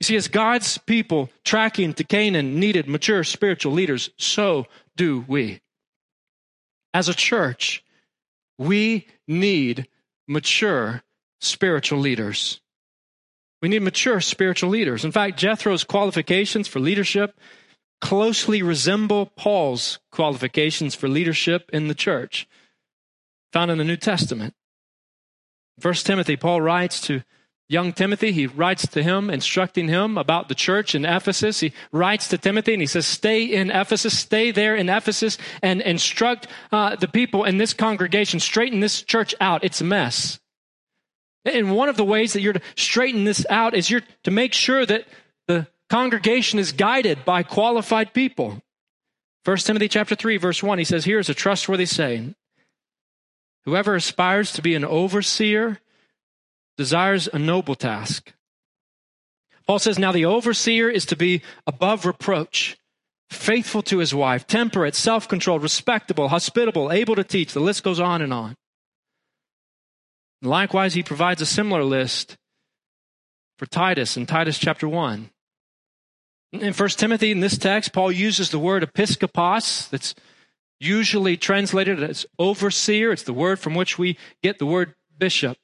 You 0.00 0.04
see, 0.04 0.16
as 0.16 0.28
God's 0.28 0.78
people 0.78 1.30
tracking 1.44 1.94
to 1.94 2.04
Canaan 2.04 2.58
needed 2.58 2.88
mature 2.88 3.22
spiritual 3.22 3.72
leaders, 3.72 4.10
so 4.16 4.66
do 4.96 5.24
we. 5.28 5.60
As 6.92 7.08
a 7.08 7.14
church, 7.14 7.84
we 8.58 9.06
need 9.26 9.88
mature 10.26 11.02
spiritual 11.40 11.98
leaders. 11.98 12.60
We 13.62 13.68
need 13.68 13.82
mature 13.82 14.20
spiritual 14.20 14.70
leaders. 14.70 15.04
In 15.04 15.12
fact, 15.12 15.38
Jethro's 15.38 15.84
qualifications 15.84 16.68
for 16.68 16.80
leadership 16.80 17.38
closely 18.00 18.62
resemble 18.62 19.26
Paul's 19.26 19.98
qualifications 20.12 20.94
for 20.94 21.08
leadership 21.08 21.70
in 21.72 21.88
the 21.88 21.94
church, 21.94 22.46
found 23.52 23.70
in 23.70 23.78
the 23.78 23.84
New 23.84 23.96
Testament. 23.96 24.54
First 25.80 26.04
Timothy, 26.04 26.36
Paul 26.36 26.60
writes 26.60 27.00
to 27.02 27.22
young 27.68 27.92
Timothy, 27.92 28.32
he 28.32 28.46
writes 28.46 28.86
to 28.88 29.02
him, 29.02 29.30
instructing 29.30 29.88
him 29.88 30.18
about 30.18 30.48
the 30.48 30.54
church 30.54 30.94
in 30.94 31.04
Ephesus. 31.04 31.60
He 31.60 31.72
writes 31.92 32.28
to 32.28 32.38
Timothy 32.38 32.74
and 32.74 32.82
he 32.82 32.86
says, 32.86 33.06
Stay 33.06 33.44
in 33.44 33.70
Ephesus, 33.70 34.18
stay 34.18 34.50
there 34.50 34.76
in 34.76 34.88
Ephesus, 34.88 35.38
and 35.62 35.80
instruct 35.80 36.46
uh, 36.72 36.96
the 36.96 37.08
people 37.08 37.44
in 37.44 37.58
this 37.58 37.72
congregation, 37.72 38.40
straighten 38.40 38.80
this 38.80 39.02
church 39.02 39.34
out. 39.40 39.64
It's 39.64 39.80
a 39.80 39.84
mess. 39.84 40.38
And 41.44 41.74
one 41.74 41.88
of 41.88 41.96
the 41.96 42.04
ways 42.04 42.32
that 42.32 42.40
you're 42.40 42.54
to 42.54 42.62
straighten 42.76 43.24
this 43.24 43.44
out 43.50 43.74
is 43.74 43.90
you're 43.90 44.02
to 44.24 44.30
make 44.30 44.54
sure 44.54 44.84
that 44.86 45.06
the 45.46 45.66
congregation 45.90 46.58
is 46.58 46.72
guided 46.72 47.24
by 47.24 47.42
qualified 47.42 48.14
people. 48.14 48.62
1 49.44 49.56
Timothy 49.58 49.88
chapter 49.88 50.14
3 50.14 50.38
verse 50.38 50.62
1 50.62 50.78
he 50.78 50.84
says 50.84 51.04
here's 51.04 51.28
a 51.28 51.34
trustworthy 51.34 51.84
saying 51.84 52.34
Whoever 53.66 53.94
aspires 53.94 54.52
to 54.52 54.62
be 54.62 54.74
an 54.74 54.84
overseer 54.84 55.80
desires 56.76 57.28
a 57.32 57.38
noble 57.38 57.74
task. 57.74 58.32
Paul 59.66 59.78
says 59.78 59.98
now 59.98 60.12
the 60.12 60.26
overseer 60.26 60.90
is 60.90 61.06
to 61.06 61.16
be 61.16 61.42
above 61.66 62.04
reproach, 62.04 62.76
faithful 63.30 63.82
to 63.82 63.98
his 63.98 64.14
wife, 64.14 64.46
temperate, 64.46 64.94
self-controlled, 64.94 65.62
respectable, 65.62 66.28
hospitable, 66.28 66.92
able 66.92 67.16
to 67.16 67.24
teach. 67.24 67.52
The 67.52 67.60
list 67.60 67.82
goes 67.82 68.00
on 68.00 68.20
and 68.20 68.32
on. 68.32 68.56
Likewise, 70.42 70.94
he 70.94 71.02
provides 71.02 71.40
a 71.40 71.46
similar 71.46 71.82
list 71.82 72.36
for 73.58 73.66
Titus 73.66 74.16
in 74.16 74.26
Titus 74.26 74.58
chapter 74.58 74.86
1. 74.86 75.30
In 76.52 76.72
1 76.72 76.88
Timothy, 76.90 77.30
in 77.30 77.40
this 77.40 77.56
text, 77.56 77.92
Paul 77.92 78.12
uses 78.12 78.50
the 78.50 78.58
word 78.58 78.82
episkopos, 78.82 79.88
that's 79.88 80.14
usually 80.78 81.36
translated 81.36 82.02
as 82.02 82.26
overseer. 82.38 83.10
It's 83.10 83.22
the 83.22 83.32
word 83.32 83.58
from 83.58 83.74
which 83.74 83.98
we 83.98 84.18
get 84.42 84.58
the 84.58 84.66
word 84.66 84.94
bishop. 85.18 85.56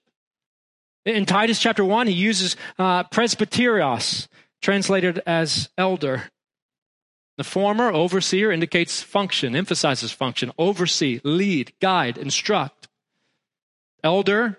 In 1.04 1.25
Titus 1.25 1.59
chapter 1.59 1.85
1, 1.85 2.09
he 2.09 2.12
uses 2.12 2.57
uh, 2.78 3.04
presbyteros, 3.04 4.28
translated 4.61 5.23
as 5.26 5.71
elder. 5.78 6.25
The 7.38 7.45
former, 7.45 7.90
overseer, 7.90 8.52
indicates 8.52 9.02
function, 9.02 9.57
emphasizes 9.57 10.12
function, 10.12 10.52
oversee, 10.59 11.21
lead, 11.25 11.73
guide, 11.80 12.19
instruct. 12.19 12.88
Elder 14.04 14.59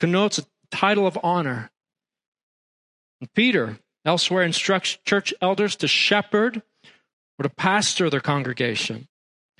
connotes 0.00 0.38
a 0.38 0.46
title 0.70 1.06
of 1.06 1.18
honor. 1.22 1.70
And 3.20 3.32
Peter 3.34 3.78
elsewhere 4.06 4.42
instructs 4.42 4.98
church 5.04 5.34
elders 5.42 5.76
to 5.76 5.88
shepherd 5.88 6.62
or 7.38 7.42
to 7.42 7.50
pastor 7.50 8.08
their 8.08 8.20
congregation. 8.20 9.06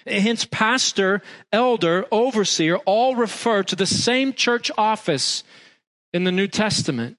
Hence, 0.07 0.45
pastor, 0.45 1.23
elder, 1.53 2.07
overseer 2.11 2.77
all 2.79 3.15
refer 3.15 3.63
to 3.63 3.77
the 3.77 3.87
same 3.87 4.33
church 4.33 4.71
office 4.77 5.45
in 6.15 6.25
the 6.25 6.33
New 6.33 6.47
Testament. 6.47 7.19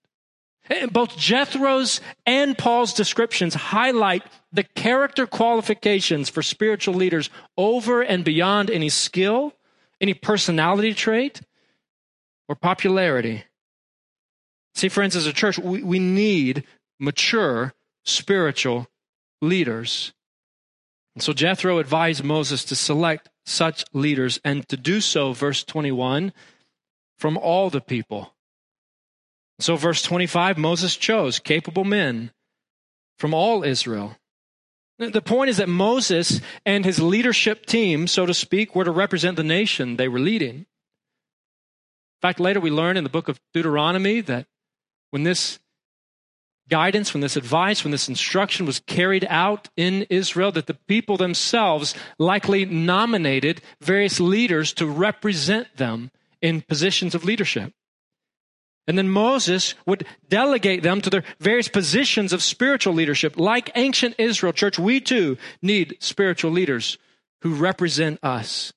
Both 0.92 1.16
Jethro's 1.18 2.02
and 2.26 2.58
Paul's 2.58 2.94
descriptions 2.94 3.54
highlight 3.54 4.24
the 4.52 4.64
character 4.64 5.28
qualifications 5.28 6.30
for 6.30 6.42
spiritual 6.42 6.96
leaders 6.96 7.30
over 7.56 8.02
and 8.02 8.24
beyond 8.24 8.72
any 8.72 8.90
skill, 8.90 9.54
any 10.02 10.16
personality 10.16 10.96
trait, 10.96 11.42
or 12.48 12.56
popularity. 12.56 13.44
See, 14.74 14.90
friends, 14.90 15.16
as 15.16 15.28
a 15.28 15.34
church, 15.34 15.60
we, 15.60 15.84
we 15.84 16.00
need 16.00 16.64
mature 17.00 17.74
spiritual 18.04 18.88
leaders. 19.42 20.14
And 21.14 21.22
so 21.22 21.32
Jethro 21.32 21.78
advised 21.78 22.24
Moses 22.24 22.66
to 22.66 22.76
select 22.76 23.30
such 23.46 23.86
leaders 23.94 24.40
and 24.44 24.68
to 24.70 24.78
do 24.78 25.00
so, 25.00 25.34
verse 25.34 25.64
21, 25.64 26.34
from 27.20 27.38
all 27.38 27.70
the 27.70 27.82
people. 27.82 28.35
So, 29.60 29.76
verse 29.76 30.02
25, 30.02 30.58
Moses 30.58 30.98
chose 30.98 31.40
capable 31.40 31.86
men 31.86 32.32
from 33.18 33.34
all 33.34 33.64
Israel. 33.64 34.18
The 34.98 35.22
point 35.22 35.50
is 35.50 35.58
that 35.58 35.68
Moses 35.68 36.40
and 36.66 36.86
his 36.86 37.00
leadership 37.02 37.66
team, 37.66 38.08
so 38.08 38.26
to 38.26 38.34
speak, 38.34 38.76
were 38.76 38.86
to 38.86 38.92
represent 38.92 39.36
the 39.36 39.44
nation 39.44 39.98
they 39.98 40.08
were 40.08 40.20
leading. 40.20 40.56
In 40.56 40.66
fact, 42.22 42.40
later 42.40 42.62
we 42.62 42.72
learn 42.72 42.96
in 42.96 43.04
the 43.04 43.10
book 43.10 43.28
of 43.28 43.40
Deuteronomy 43.54 44.22
that 44.22 44.48
when 45.12 45.24
this 45.24 45.60
guidance, 46.70 47.14
when 47.14 47.22
this 47.22 47.36
advice, 47.36 47.84
when 47.84 47.92
this 47.92 48.10
instruction 48.10 48.66
was 48.66 48.80
carried 48.80 49.26
out 49.30 49.70
in 49.76 50.04
Israel, 50.10 50.52
that 50.54 50.68
the 50.68 50.74
people 50.88 51.18
themselves 51.18 51.94
likely 52.18 52.66
nominated 52.66 53.62
various 53.82 54.20
leaders 54.20 54.74
to 54.74 54.88
represent 54.88 55.76
them 55.76 56.10
in 56.42 56.62
positions 56.62 57.14
of 57.14 57.26
leadership. 57.26 57.74
And 58.88 58.98
then 58.98 59.10
Moses 59.10 59.74
would 59.86 60.06
delegate 60.30 60.84
them 60.84 61.02
to 61.02 61.10
their 61.10 61.24
various 61.40 61.68
positions 61.68 62.34
of 62.34 62.44
spiritual 62.44 62.94
leadership. 62.94 63.38
Like 63.38 63.72
ancient 63.76 64.16
Israel, 64.20 64.54
church, 64.54 64.78
we 64.78 65.00
too 65.00 65.38
need 65.62 65.98
spiritual 66.00 66.52
leaders 66.52 66.98
who 67.42 67.56
represent 67.56 68.20
us. 68.24 68.74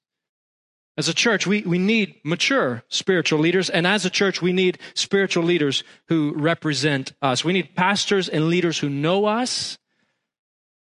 As 0.96 1.08
a 1.08 1.14
church, 1.14 1.46
we, 1.46 1.62
we 1.62 1.78
need 1.78 2.16
mature 2.24 2.82
spiritual 2.88 3.38
leaders, 3.38 3.70
and 3.70 3.86
as 3.86 4.04
a 4.04 4.10
church, 4.10 4.42
we 4.42 4.52
need 4.52 4.78
spiritual 4.94 5.44
leaders 5.44 5.84
who 6.08 6.32
represent 6.34 7.12
us. 7.22 7.44
We 7.44 7.52
need 7.52 7.76
pastors 7.76 8.28
and 8.28 8.48
leaders 8.48 8.78
who 8.78 8.88
know 8.88 9.26
us 9.26 9.78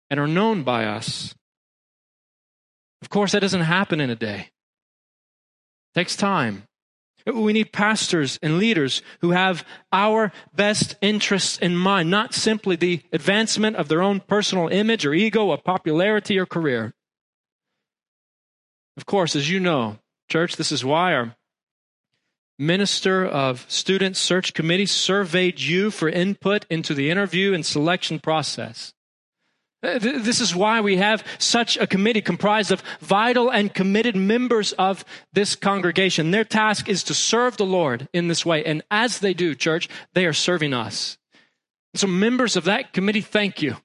and 0.09 0.19
are 0.19 0.27
known 0.27 0.63
by 0.63 0.85
us. 0.85 1.35
Of 3.01 3.09
course, 3.09 3.33
that 3.33 3.41
doesn't 3.41 3.61
happen 3.61 3.99
in 3.99 4.09
a 4.09 4.15
day. 4.15 4.49
It 5.93 5.99
takes 5.99 6.15
time. 6.15 6.66
We 7.33 7.51
need 7.51 7.73
pastors 7.73 8.39
and 8.41 8.57
leaders 8.57 9.01
who 9.19 9.31
have 9.31 9.65
our 9.91 10.31
best 10.55 10.95
interests 11.01 11.57
in 11.57 11.75
mind, 11.75 12.09
not 12.09 12.33
simply 12.33 12.77
the 12.77 13.01
advancement 13.11 13.75
of 13.75 13.89
their 13.89 14.01
own 14.01 14.21
personal 14.21 14.69
image 14.69 15.05
or 15.05 15.13
ego 15.13 15.47
or 15.47 15.57
popularity 15.57 16.39
or 16.39 16.45
career. 16.45 16.93
Of 18.95 19.05
course, 19.05 19.35
as 19.35 19.49
you 19.49 19.59
know, 19.59 19.99
church, 20.29 20.55
this 20.55 20.71
is 20.71 20.85
why 20.85 21.13
our 21.13 21.35
minister 22.57 23.25
of 23.25 23.65
student 23.67 24.17
search 24.17 24.53
committee 24.53 24.85
surveyed 24.85 25.59
you 25.59 25.91
for 25.91 26.09
input 26.09 26.65
into 26.69 26.93
the 26.93 27.09
interview 27.09 27.53
and 27.53 27.65
selection 27.65 28.19
process. 28.19 28.93
Uh, 29.87 29.99
this 29.99 30.41
is 30.41 30.53
why 30.53 30.81
we 30.81 30.97
have 30.97 31.23
such 31.37 31.77
a 31.77 31.87
committee 31.87 32.21
comprised 32.21 32.71
of 32.71 32.83
vital 32.99 33.49
and 33.49 33.73
committed 33.73 34.17
members 34.17 34.73
of 34.73 35.05
this 35.31 35.55
congregation. 35.55 36.31
Their 36.31 36.43
task 36.43 36.89
is 36.89 37.03
to 37.03 37.13
serve 37.13 37.55
the 37.55 37.65
Lord 37.65 38.09
in 38.11 38.27
this 38.27 38.45
way. 38.45 38.65
And 38.65 38.83
as 38.91 39.19
they 39.19 39.33
do, 39.33 39.55
church, 39.55 39.87
they 40.13 40.25
are 40.25 40.33
serving 40.33 40.73
us. 40.73 41.17
So, 41.95 42.05
members 42.05 42.57
of 42.57 42.65
that 42.65 42.91
committee, 42.91 43.21
thank 43.21 43.61
you. 43.61 43.77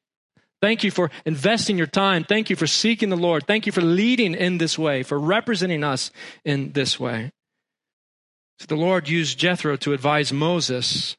Thank 0.61 0.83
you 0.83 0.90
for 0.90 1.11
investing 1.24 1.79
your 1.79 1.87
time. 1.87 2.24
Thank 2.24 2.50
you 2.50 2.57
for 2.57 2.66
seeking 2.66 3.09
the 3.09 3.16
Lord. 3.16 3.46
Thank 3.46 3.66
you 3.66 3.72
for 3.72 3.81
leading 3.81 4.35
in 4.35 4.59
this 4.59 4.76
way, 4.76 5.05
for 5.05 5.18
representing 5.18 5.85
us 5.85 6.11
in 6.44 6.72
this 6.72 6.98
way. 6.98 7.33
So 8.59 8.66
the 8.66 8.76
Lord 8.76 9.09
used 9.09 9.38
Jethro 9.38 9.76
to 9.76 9.92
advise 9.92 10.33
Moses, 10.33 11.16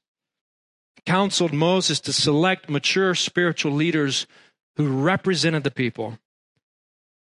counseled 1.06 1.54
Moses 1.54 2.00
to 2.02 2.14
select 2.14 2.70
mature 2.70 3.16
spiritual 3.16 3.74
leaders 3.74 4.28
who 4.76 4.88
represented 4.88 5.64
the 5.64 5.72
people. 5.72 6.18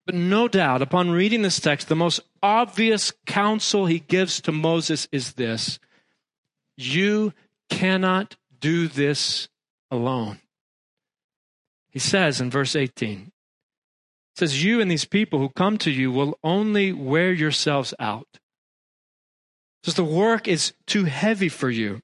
But 0.05 0.15
no 0.15 0.47
doubt, 0.47 0.81
upon 0.81 1.11
reading 1.11 1.41
this 1.41 1.59
text, 1.59 1.89
the 1.89 1.95
most 1.95 2.21
obvious 2.41 3.11
counsel 3.25 3.85
he 3.85 3.99
gives 3.99 4.39
to 4.41 4.51
Moses 4.51 5.07
is 5.11 5.33
this 5.33 5.79
You 6.77 7.33
cannot 7.69 8.37
do 8.59 8.87
this 8.87 9.49
alone. 9.91 10.39
He 11.89 11.99
says 11.99 12.39
in 12.39 12.49
verse 12.49 12.75
18, 12.75 13.31
says, 14.35 14.63
You 14.63 14.79
and 14.79 14.89
these 14.89 15.05
people 15.05 15.39
who 15.39 15.49
come 15.49 15.77
to 15.79 15.91
you 15.91 16.11
will 16.11 16.37
only 16.43 16.93
wear 16.93 17.31
yourselves 17.31 17.93
out. 17.99 18.27
Says 19.83 19.95
the 19.95 20.03
work 20.03 20.47
is 20.47 20.73
too 20.85 21.05
heavy 21.05 21.49
for 21.49 21.69
you. 21.69 22.01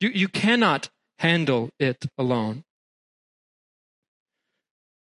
You, 0.00 0.10
you 0.10 0.28
cannot 0.28 0.90
handle 1.18 1.70
it 1.78 2.06
alone. 2.18 2.64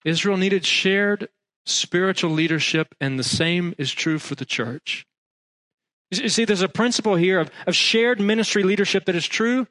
Israel 0.06 0.38
needed 0.38 0.66
shared 0.66 1.28
spiritual 1.66 2.30
leadership, 2.30 2.94
and 3.02 3.20
the 3.20 3.24
same 3.24 3.74
is 3.78 3.92
true 3.92 4.20
for 4.20 4.36
the 4.36 4.46
church. 4.46 5.06
You 6.12 6.30
see, 6.30 6.46
there's 6.46 6.62
a 6.62 6.70
principle 6.70 7.16
here 7.16 7.40
of, 7.40 7.50
of 7.66 7.76
shared 7.76 8.22
ministry 8.22 8.64
leadership 8.64 9.06
that 9.06 9.16
is 9.16 9.28
true, 9.28 9.68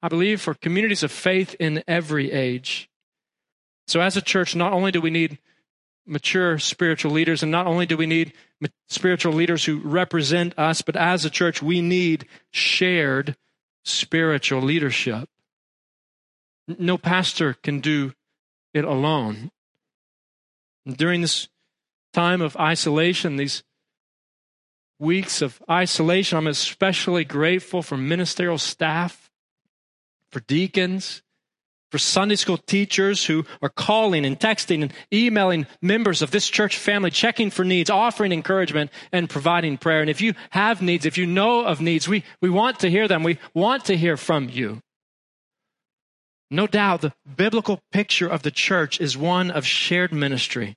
I 0.00 0.08
believe, 0.08 0.40
for 0.40 0.54
communities 0.54 1.02
of 1.02 1.10
faith 1.10 1.56
in 1.58 1.82
every 1.88 2.30
age. 2.30 2.88
So, 3.88 4.00
as 4.00 4.16
a 4.16 4.22
church, 4.22 4.54
not 4.54 4.72
only 4.72 4.92
do 4.92 5.00
we 5.00 5.10
need 5.10 5.38
mature 6.06 6.58
spiritual 6.58 7.10
leaders, 7.10 7.42
and 7.42 7.50
not 7.50 7.66
only 7.66 7.86
do 7.86 7.96
we 7.96 8.06
need 8.06 8.32
spiritual 8.88 9.32
leaders 9.32 9.64
who 9.64 9.80
represent 9.80 10.56
us, 10.56 10.82
but 10.82 10.96
as 10.96 11.24
a 11.24 11.30
church, 11.30 11.60
we 11.60 11.80
need 11.80 12.26
shared 12.52 13.36
spiritual 13.84 14.62
leadership. 14.62 15.28
No 16.68 16.96
pastor 16.96 17.54
can 17.54 17.80
do 17.80 18.12
it 18.74 18.84
alone. 18.84 19.50
During 20.86 21.20
this 21.20 21.48
time 22.12 22.40
of 22.40 22.56
isolation, 22.56 23.36
these 23.36 23.62
weeks 24.98 25.42
of 25.42 25.62
isolation, 25.70 26.38
I'm 26.38 26.46
especially 26.46 27.24
grateful 27.24 27.82
for 27.82 27.96
ministerial 27.96 28.58
staff, 28.58 29.30
for 30.30 30.40
deacons, 30.40 31.22
for 31.90 31.98
Sunday 31.98 32.36
school 32.36 32.56
teachers 32.56 33.26
who 33.26 33.44
are 33.60 33.68
calling 33.68 34.24
and 34.24 34.40
texting 34.40 34.80
and 34.82 34.94
emailing 35.12 35.66
members 35.82 36.22
of 36.22 36.30
this 36.30 36.48
church 36.48 36.78
family, 36.78 37.10
checking 37.10 37.50
for 37.50 37.66
needs, 37.66 37.90
offering 37.90 38.32
encouragement, 38.32 38.90
and 39.12 39.28
providing 39.28 39.76
prayer. 39.76 40.00
And 40.00 40.08
if 40.08 40.22
you 40.22 40.32
have 40.50 40.80
needs, 40.80 41.04
if 41.04 41.18
you 41.18 41.26
know 41.26 41.66
of 41.66 41.82
needs, 41.82 42.08
we, 42.08 42.24
we 42.40 42.48
want 42.48 42.80
to 42.80 42.90
hear 42.90 43.06
them. 43.08 43.22
We 43.22 43.38
want 43.52 43.84
to 43.86 43.96
hear 43.96 44.16
from 44.16 44.48
you. 44.48 44.80
No 46.52 46.68
doubt 46.68 47.00
the 47.00 47.14
biblical 47.36 47.80
picture 47.90 48.28
of 48.28 48.42
the 48.42 48.50
church 48.52 49.00
is 49.00 49.16
one 49.16 49.50
of 49.50 49.66
shared 49.66 50.12
ministry 50.12 50.76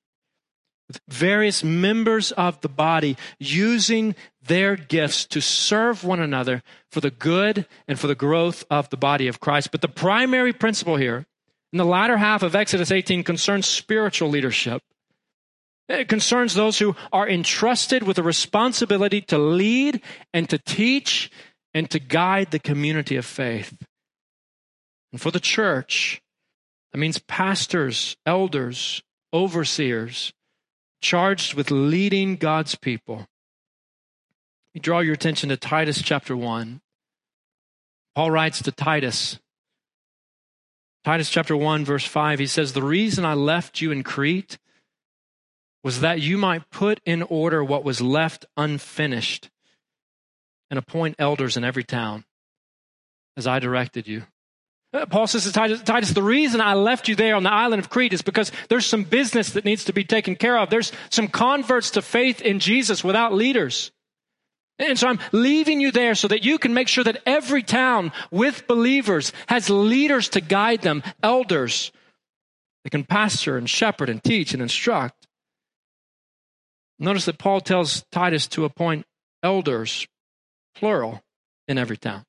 various 1.07 1.63
members 1.63 2.31
of 2.33 2.61
the 2.61 2.69
body 2.69 3.17
using 3.39 4.15
their 4.41 4.75
gifts 4.75 5.25
to 5.25 5.41
serve 5.41 6.03
one 6.03 6.19
another 6.19 6.61
for 6.91 7.01
the 7.01 7.11
good 7.11 7.67
and 7.87 7.99
for 7.99 8.07
the 8.07 8.15
growth 8.15 8.63
of 8.69 8.89
the 8.89 8.97
body 8.97 9.27
of 9.27 9.39
Christ. 9.39 9.71
But 9.71 9.81
the 9.81 9.87
primary 9.87 10.53
principle 10.53 10.97
here 10.97 11.25
in 11.73 11.77
the 11.77 11.85
latter 11.85 12.17
half 12.17 12.43
of 12.43 12.55
Exodus 12.55 12.91
18 12.91 13.23
concerns 13.23 13.65
spiritual 13.65 14.29
leadership. 14.29 14.81
It 15.87 16.07
concerns 16.07 16.53
those 16.53 16.79
who 16.79 16.95
are 17.11 17.29
entrusted 17.29 18.03
with 18.03 18.15
the 18.15 18.23
responsibility 18.23 19.21
to 19.21 19.37
lead 19.37 20.01
and 20.33 20.49
to 20.49 20.57
teach 20.57 21.31
and 21.73 21.89
to 21.91 21.99
guide 21.99 22.51
the 22.51 22.59
community 22.59 23.17
of 23.17 23.25
faith. 23.25 23.75
And 25.11 25.21
for 25.21 25.31
the 25.31 25.39
church, 25.39 26.21
that 26.91 26.97
means 26.97 27.19
pastors, 27.19 28.17
elders, 28.25 29.03
overseers, 29.33 30.33
charged 31.01 31.53
with 31.53 31.71
leading 31.71 32.35
God's 32.35 32.75
people. 32.75 33.27
We 34.73 34.81
draw 34.81 34.99
your 34.99 35.13
attention 35.13 35.49
to 35.49 35.57
Titus 35.57 36.01
chapter 36.01 36.35
1. 36.35 36.81
Paul 38.15 38.31
writes 38.31 38.61
to 38.61 38.71
Titus, 38.71 39.39
Titus 41.03 41.29
chapter 41.29 41.55
1, 41.55 41.85
verse 41.85 42.05
5, 42.05 42.39
he 42.39 42.47
says, 42.47 42.73
The 42.73 42.81
reason 42.81 43.25
I 43.25 43.35
left 43.35 43.79
you 43.79 43.91
in 43.91 44.01
Crete 44.01 44.57
was 45.83 45.99
that 45.99 46.19
you 46.19 46.35
might 46.37 46.71
put 46.71 46.99
in 47.05 47.21
order 47.21 47.63
what 47.63 47.83
was 47.83 48.01
left 48.01 48.45
unfinished 48.57 49.51
and 50.71 50.79
appoint 50.79 51.15
elders 51.19 51.57
in 51.57 51.63
every 51.63 51.83
town, 51.83 52.23
as 53.37 53.45
I 53.45 53.59
directed 53.59 54.07
you. 54.07 54.23
Uh, 54.95 55.05
Paul 55.05 55.27
says 55.27 55.43
to 55.43 55.51
Titus, 55.51 55.81
Titus, 55.81 56.11
the 56.11 56.23
reason 56.23 56.61
I 56.61 56.73
left 56.73 57.09
you 57.09 57.15
there 57.15 57.35
on 57.35 57.43
the 57.43 57.51
island 57.51 57.81
of 57.81 57.89
Crete 57.89 58.13
is 58.13 58.21
because 58.21 58.49
there's 58.69 58.85
some 58.85 59.03
business 59.03 59.51
that 59.51 59.65
needs 59.65 59.83
to 59.85 59.93
be 59.93 60.05
taken 60.05 60.37
care 60.37 60.57
of. 60.57 60.69
There's 60.69 60.93
some 61.09 61.27
converts 61.27 61.91
to 61.91 62.01
faith 62.01 62.41
in 62.41 62.59
Jesus 62.59 63.03
without 63.03 63.33
leaders. 63.33 63.91
And 64.79 64.97
so 64.97 65.09
I'm 65.09 65.19
leaving 65.33 65.81
you 65.81 65.91
there 65.91 66.15
so 66.15 66.29
that 66.29 66.45
you 66.45 66.57
can 66.57 66.73
make 66.73 66.87
sure 66.87 67.03
that 67.03 67.21
every 67.25 67.61
town 67.61 68.13
with 68.31 68.67
believers 68.67 69.33
has 69.47 69.69
leaders 69.69 70.29
to 70.29 70.41
guide 70.41 70.81
them, 70.81 71.03
elders 71.21 71.91
that 72.83 72.91
can 72.91 73.03
pastor 73.03 73.57
and 73.57 73.69
shepherd 73.69 74.09
and 74.09 74.23
teach 74.23 74.53
and 74.53 74.61
instruct. 74.61 75.27
Notice 76.99 77.25
that 77.25 77.37
Paul 77.37 77.59
tells 77.59 78.05
Titus 78.13 78.47
to 78.47 78.63
appoint 78.63 79.05
elders, 79.43 80.07
plural, 80.73 81.21
in 81.67 81.77
every 81.77 81.97
town. 81.97 82.23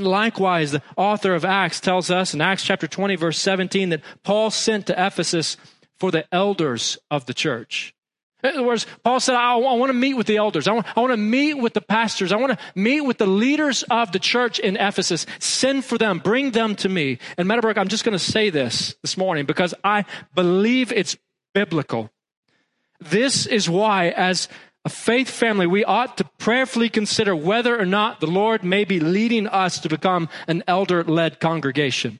Likewise, 0.00 0.72
the 0.72 0.82
author 0.96 1.34
of 1.34 1.44
Acts 1.44 1.80
tells 1.80 2.10
us 2.10 2.34
in 2.34 2.40
Acts 2.40 2.64
chapter 2.64 2.86
20, 2.86 3.16
verse 3.16 3.38
17, 3.38 3.90
that 3.90 4.02
Paul 4.22 4.50
sent 4.50 4.86
to 4.86 5.06
Ephesus 5.06 5.56
for 5.98 6.10
the 6.10 6.24
elders 6.32 6.98
of 7.10 7.26
the 7.26 7.34
church. 7.34 7.94
In 8.42 8.50
other 8.50 8.64
words, 8.64 8.86
Paul 9.04 9.20
said, 9.20 9.36
I, 9.36 9.52
I 9.52 9.74
want 9.76 9.90
to 9.90 9.94
meet 9.94 10.14
with 10.14 10.26
the 10.26 10.36
elders. 10.36 10.66
I 10.66 10.72
want, 10.72 10.86
I 10.96 11.00
want 11.00 11.12
to 11.12 11.16
meet 11.16 11.54
with 11.54 11.74
the 11.74 11.80
pastors. 11.80 12.32
I 12.32 12.36
want 12.36 12.58
to 12.58 12.64
meet 12.74 13.02
with 13.02 13.18
the 13.18 13.26
leaders 13.26 13.84
of 13.84 14.10
the 14.10 14.18
church 14.18 14.58
in 14.58 14.76
Ephesus. 14.76 15.26
Send 15.38 15.84
for 15.84 15.96
them. 15.96 16.18
Bring 16.18 16.50
them 16.50 16.74
to 16.76 16.88
me. 16.88 17.18
And 17.38 17.46
Meadowbrook, 17.46 17.78
I'm 17.78 17.88
just 17.88 18.04
going 18.04 18.18
to 18.18 18.24
say 18.24 18.50
this 18.50 18.96
this 19.02 19.16
morning 19.16 19.46
because 19.46 19.74
I 19.84 20.04
believe 20.34 20.90
it's 20.90 21.16
biblical. 21.54 22.10
This 22.98 23.46
is 23.46 23.70
why, 23.70 24.08
as 24.08 24.48
a 24.84 24.88
faith 24.88 25.30
family, 25.30 25.66
we 25.66 25.84
ought 25.84 26.16
to 26.16 26.24
prayerfully 26.38 26.88
consider 26.88 27.36
whether 27.36 27.78
or 27.78 27.86
not 27.86 28.20
the 28.20 28.26
Lord 28.26 28.64
may 28.64 28.84
be 28.84 28.98
leading 28.98 29.46
us 29.46 29.78
to 29.80 29.88
become 29.88 30.28
an 30.48 30.64
elder 30.66 31.04
led 31.04 31.38
congregation 31.38 32.18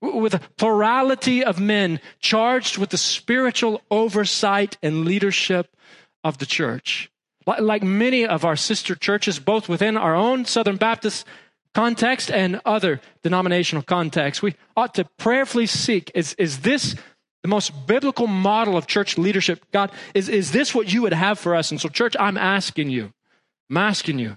with 0.00 0.34
a 0.34 0.40
plurality 0.56 1.42
of 1.44 1.60
men 1.60 2.00
charged 2.20 2.78
with 2.78 2.90
the 2.90 2.98
spiritual 2.98 3.82
oversight 3.90 4.76
and 4.82 5.04
leadership 5.04 5.74
of 6.22 6.38
the 6.38 6.46
church. 6.46 7.10
Like 7.46 7.82
many 7.82 8.26
of 8.26 8.44
our 8.44 8.56
sister 8.56 8.94
churches, 8.94 9.38
both 9.38 9.68
within 9.68 9.96
our 9.96 10.14
own 10.14 10.44
Southern 10.44 10.76
Baptist 10.76 11.24
context 11.74 12.30
and 12.30 12.60
other 12.64 13.00
denominational 13.22 13.82
contexts, 13.82 14.42
we 14.42 14.54
ought 14.76 14.94
to 14.94 15.04
prayerfully 15.16 15.66
seek 15.66 16.10
is, 16.14 16.34
is 16.34 16.60
this 16.60 16.96
the 17.46 17.50
most 17.50 17.86
biblical 17.86 18.26
model 18.26 18.76
of 18.76 18.88
church 18.88 19.16
leadership? 19.16 19.64
God, 19.72 19.92
is, 20.14 20.28
is 20.28 20.50
this 20.50 20.74
what 20.74 20.92
you 20.92 21.02
would 21.02 21.12
have 21.12 21.38
for 21.38 21.54
us? 21.54 21.70
And 21.70 21.80
so, 21.80 21.88
church, 21.88 22.16
I'm 22.18 22.36
asking 22.36 22.90
you, 22.90 23.12
I'm 23.70 23.76
asking 23.76 24.18
you 24.18 24.36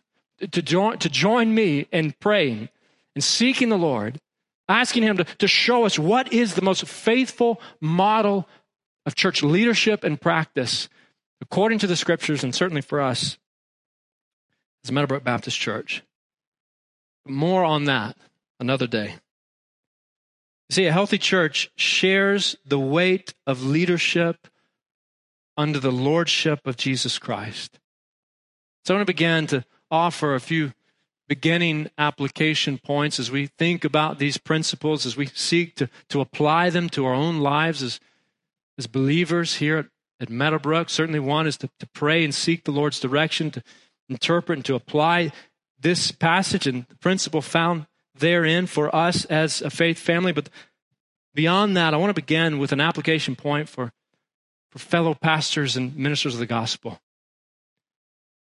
to 0.52 0.62
join, 0.62 1.00
to 1.00 1.10
join 1.10 1.54
me 1.56 1.88
in 1.92 2.14
praying 2.20 2.70
and 3.16 3.24
seeking 3.24 3.70
the 3.70 3.78
Lord 3.78 4.22
asking 4.68 5.02
Him 5.02 5.18
to, 5.18 5.24
to 5.24 5.48
show 5.48 5.84
us 5.86 5.98
what 5.98 6.32
is 6.32 6.54
the 6.54 6.62
most 6.62 6.86
faithful 6.86 7.60
model 7.82 8.48
of 9.06 9.16
church 9.16 9.42
leadership 9.42 10.04
and 10.04 10.22
practice 10.22 10.88
according 11.42 11.80
to 11.80 11.88
the 11.88 11.96
scriptures 11.96 12.44
and 12.44 12.54
certainly 12.54 12.82
for 12.82 13.02
us 13.02 13.40
as 14.86 14.92
Meadowbrook 14.92 15.24
Baptist 15.24 15.60
Church. 15.60 16.04
More 17.26 17.64
on 17.64 17.86
that 17.86 18.16
another 18.60 18.86
day. 18.86 19.16
See, 20.72 20.86
a 20.86 20.92
healthy 20.92 21.18
church 21.18 21.72
shares 21.76 22.56
the 22.66 22.80
weight 22.80 23.34
of 23.48 23.64
leadership 23.64 24.48
under 25.58 25.80
the 25.80 25.92
lordship 25.92 26.68
of 26.68 26.78
Jesus 26.78 27.18
Christ. 27.18 27.80
So 28.86 28.94
I 28.94 28.98
want 28.98 29.08
to 29.08 29.14
begin 29.14 29.48
to 29.48 29.66
offer 29.90 30.36
a 30.36 30.40
few 30.40 30.74
beginning 31.28 31.90
application 31.98 32.78
points 32.78 33.20
as 33.20 33.30
we 33.32 33.48
think 33.48 33.84
about 33.84 34.20
these 34.20 34.38
principles, 34.38 35.06
as 35.06 35.18
we 35.18 35.28
seek 35.28 35.76
to, 35.76 35.90
to 36.10 36.22
apply 36.22 36.70
them 36.70 36.90
to 36.90 37.06
our 37.06 37.14
own 37.14 37.40
lives 37.40 37.84
as, 37.84 38.00
as 38.78 38.88
believers 38.88 39.56
here 39.56 39.78
at, 39.78 39.86
at 40.20 40.30
Meadowbrook. 40.30 40.90
Certainly, 40.90 41.20
one 41.20 41.46
is 41.46 41.58
to, 41.58 41.70
to 41.80 41.88
pray 41.88 42.24
and 42.24 42.34
seek 42.34 42.64
the 42.64 42.72
Lord's 42.72 43.00
direction, 43.00 43.52
to 43.52 43.64
interpret 44.08 44.58
and 44.60 44.66
to 44.66 44.76
apply 44.76 45.32
this 45.80 46.12
passage 46.12 46.68
and 46.68 46.86
the 46.88 46.96
principle 46.96 47.42
found 47.42 47.86
therein 48.20 48.68
for 48.68 48.94
us 48.96 49.26
as 49.26 49.62
a 49.62 49.70
faith 49.70 50.00
family. 50.00 50.32
But 50.32 50.50
beyond 51.34 51.76
that, 51.78 51.94
I 51.94 51.98
want 51.98 52.10
to 52.10 52.22
begin 52.22 52.60
with 52.60 52.72
an 52.72 52.82
application 52.82 53.36
point 53.36 53.70
for, 53.70 53.92
for 54.70 54.80
fellow 54.80 55.14
pastors 55.14 55.76
and 55.76 55.96
ministers 55.96 56.34
of 56.34 56.40
the 56.40 56.46
gospel. 56.46 57.00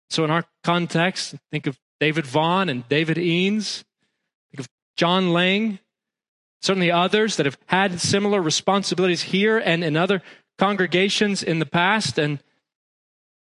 So, 0.10 0.24
in 0.24 0.32
our 0.32 0.46
context, 0.64 1.36
think 1.52 1.68
of 1.68 1.80
David 2.00 2.26
Vaughn 2.26 2.70
and 2.70 2.88
David 2.90 3.18
Eanes. 3.18 3.84
Think 4.52 4.60
of 4.60 4.70
John 4.98 5.34
Lang. 5.34 5.80
Certainly 6.62 6.92
others 6.92 7.38
that 7.38 7.46
have 7.46 7.58
had 7.68 8.00
similar 8.00 8.42
responsibilities 8.42 9.24
here 9.24 9.58
and 9.58 9.84
in 9.84 9.96
other 9.98 10.22
congregations 10.58 11.44
in 11.44 11.60
the 11.60 11.66
past, 11.66 12.18
and 12.18 12.40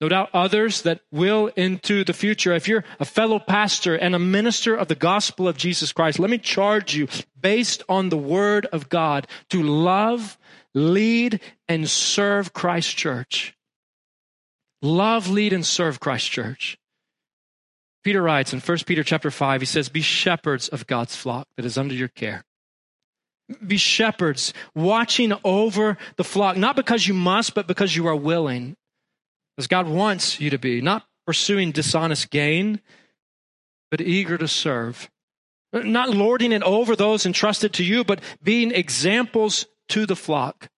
no 0.01 0.09
doubt 0.09 0.31
others 0.35 0.83
that 0.83 1.01
will 1.11 1.49
into 1.57 2.05
the 2.05 2.13
future. 2.13 2.55
If 2.55 2.69
you're 2.69 2.85
a 3.01 3.05
fellow 3.05 3.39
pastor 3.39 3.95
and 3.95 4.15
a 4.15 4.19
minister 4.19 4.75
of 4.75 4.89
the 4.89 4.95
gospel 4.95 5.49
of 5.49 5.57
Jesus 5.57 5.93
Christ, 5.93 6.19
let 6.19 6.31
me 6.31 6.39
charge 6.39 6.95
you, 6.95 7.09
based 7.41 7.83
on 7.89 8.09
the 8.09 8.19
word 8.19 8.67
of 8.67 8.89
God, 8.89 9.27
to 9.51 9.63
love, 9.63 10.39
lead, 10.75 11.41
and 11.69 11.89
serve 11.89 12.53
Christ 12.53 12.97
Church. 12.97 13.55
Love, 14.83 15.31
lead, 15.31 15.53
and 15.53 15.65
serve 15.65 15.99
Christ 15.99 16.31
Church. 16.31 16.79
Peter 18.05 18.23
writes 18.23 18.53
in 18.53 18.61
1 18.61 18.79
Peter 18.87 19.03
chapter 19.03 19.31
5, 19.31 19.63
he 19.63 19.67
says, 19.67 19.89
Be 19.89 20.03
shepherds 20.03 20.69
of 20.69 20.87
God's 20.87 21.17
flock 21.17 21.49
that 21.57 21.65
is 21.65 21.79
under 21.79 21.95
your 21.95 22.09
care. 22.09 22.45
Be 23.67 23.79
shepherds, 23.79 24.53
watching 24.75 25.33
over 25.43 25.97
the 26.17 26.25
flock, 26.25 26.57
not 26.57 26.77
because 26.77 27.09
you 27.09 27.15
must, 27.15 27.55
but 27.55 27.67
because 27.67 27.97
you 27.97 28.07
are 28.07 28.15
willing, 28.15 28.77
as 29.59 29.67
God 29.67 29.89
wants 29.89 30.41
you 30.41 30.51
to 30.51 30.59
be, 30.59 30.81
not 30.81 31.07
pursuing 31.27 31.73
dishonest 31.73 32.31
gain, 32.31 32.81
but 33.91 34.01
eager 34.01 34.39
to 34.39 34.49
serve. 34.49 35.11
Not 35.73 36.11
lording 36.11 36.53
it 36.53 36.63
over 36.63 36.97
those 36.97 37.27
entrusted 37.27 37.73
to 37.75 37.85
you, 37.85 38.05
but 38.05 38.21
being 38.43 38.71
examples 38.71 39.67
to 39.89 40.07
the 40.07 40.17
flock. 40.17 40.69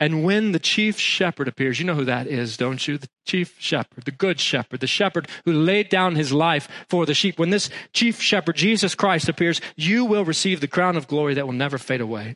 And 0.00 0.24
when 0.24 0.50
the 0.50 0.58
chief 0.58 0.98
shepherd 0.98 1.46
appears, 1.46 1.78
you 1.78 1.84
know 1.84 1.94
who 1.94 2.06
that 2.06 2.26
is, 2.26 2.56
don't 2.56 2.88
you? 2.88 2.98
The 2.98 3.08
chief 3.24 3.54
shepherd, 3.60 4.04
the 4.04 4.10
good 4.10 4.40
shepherd, 4.40 4.80
the 4.80 4.88
shepherd 4.88 5.28
who 5.44 5.52
laid 5.52 5.90
down 5.90 6.16
his 6.16 6.32
life 6.32 6.68
for 6.88 7.06
the 7.06 7.14
sheep. 7.14 7.38
When 7.38 7.50
this 7.50 7.70
chief 7.92 8.20
shepherd, 8.20 8.56
Jesus 8.56 8.96
Christ, 8.96 9.28
appears, 9.28 9.60
you 9.76 10.04
will 10.04 10.24
receive 10.24 10.60
the 10.60 10.66
crown 10.66 10.96
of 10.96 11.06
glory 11.06 11.34
that 11.34 11.46
will 11.46 11.52
never 11.54 11.78
fade 11.78 12.00
away. 12.00 12.34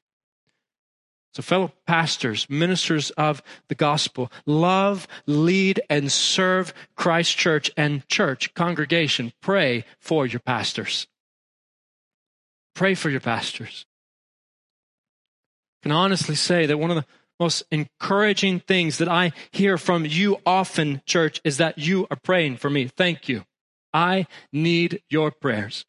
So, 1.36 1.42
fellow 1.42 1.70
pastors, 1.86 2.48
ministers 2.48 3.10
of 3.10 3.42
the 3.68 3.74
gospel, 3.74 4.32
love, 4.46 5.06
lead, 5.26 5.82
and 5.90 6.10
serve 6.10 6.72
Christ 6.94 7.36
Church 7.36 7.70
and 7.76 8.08
church 8.08 8.54
congregation. 8.54 9.34
Pray 9.42 9.84
for 10.00 10.24
your 10.24 10.40
pastors. 10.40 11.06
Pray 12.74 12.94
for 12.94 13.10
your 13.10 13.20
pastors. 13.20 13.84
I 15.74 15.78
can 15.82 15.92
honestly 15.92 16.36
say 16.36 16.64
that 16.64 16.78
one 16.78 16.90
of 16.90 16.96
the 16.96 17.04
most 17.38 17.64
encouraging 17.70 18.60
things 18.60 18.96
that 18.96 19.08
I 19.10 19.32
hear 19.50 19.76
from 19.76 20.06
you 20.06 20.38
often, 20.46 21.02
church, 21.04 21.42
is 21.44 21.58
that 21.58 21.76
you 21.76 22.06
are 22.10 22.16
praying 22.16 22.56
for 22.56 22.70
me. 22.70 22.86
Thank 22.86 23.28
you. 23.28 23.44
I 23.92 24.26
need 24.54 25.02
your 25.10 25.32
prayers. 25.32 25.84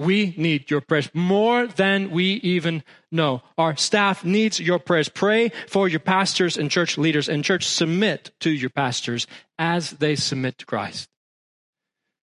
We 0.00 0.32
need 0.38 0.70
your 0.70 0.80
prayers 0.80 1.10
more 1.12 1.66
than 1.66 2.10
we 2.10 2.24
even 2.36 2.84
know. 3.12 3.42
Our 3.58 3.76
staff 3.76 4.24
needs 4.24 4.58
your 4.58 4.78
prayers. 4.78 5.10
Pray 5.10 5.52
for 5.68 5.88
your 5.88 6.00
pastors 6.00 6.56
and 6.56 6.70
church 6.70 6.96
leaders, 6.96 7.28
and 7.28 7.44
church 7.44 7.66
submit 7.66 8.30
to 8.40 8.48
your 8.48 8.70
pastors 8.70 9.26
as 9.58 9.90
they 9.90 10.16
submit 10.16 10.56
to 10.56 10.64
Christ. 10.64 11.10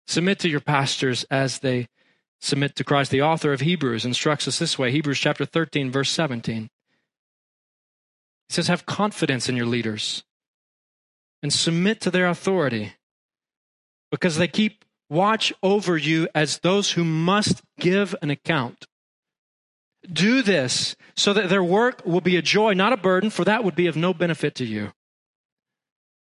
Submit 0.07 0.39
to 0.39 0.49
your 0.49 0.61
pastors 0.61 1.25
as 1.31 1.59
they 1.59 1.89
submit 2.41 2.77
to 2.77 2.85
Christ. 2.85 3.11
The 3.11 3.21
author 3.21 3.53
of 3.53 3.61
Hebrews 3.61 4.07
instructs 4.07 4.49
us 4.49 4.59
this 4.59 4.79
way 4.79 4.91
Hebrews 4.91 5.19
chapter 5.19 5.45
13, 5.45 5.91
verse 5.91 6.09
17. 6.09 6.63
He 6.63 6.71
says, 8.49 8.69
have 8.69 8.87
confidence 8.87 9.51
in 9.51 9.57
your 9.57 9.67
leaders 9.67 10.25
and 11.43 11.53
submit 11.53 12.01
to 12.01 12.11
their 12.11 12.27
authority 12.27 12.95
because 14.11 14.39
they 14.39 14.49
keep 14.49 14.87
watch 15.11 15.53
over 15.63 15.97
you 15.97 16.29
as 16.35 16.61
those 16.61 16.93
who 16.93 17.05
must 17.05 17.63
give 17.79 18.15
an 18.23 18.31
account. 18.31 18.87
Do 20.11 20.41
this 20.41 20.97
so 21.15 21.35
that 21.35 21.51
their 21.51 21.63
work 21.63 22.03
will 22.07 22.23
be 22.23 22.37
a 22.37 22.43
joy, 22.43 22.73
not 22.73 22.95
a 22.95 22.97
burden, 22.97 23.29
for 23.29 23.45
that 23.45 23.65
would 23.65 23.75
be 23.75 23.87
of 23.87 23.97
no 23.97 24.15
benefit 24.15 24.55
to 24.57 24.65
you. 24.65 24.93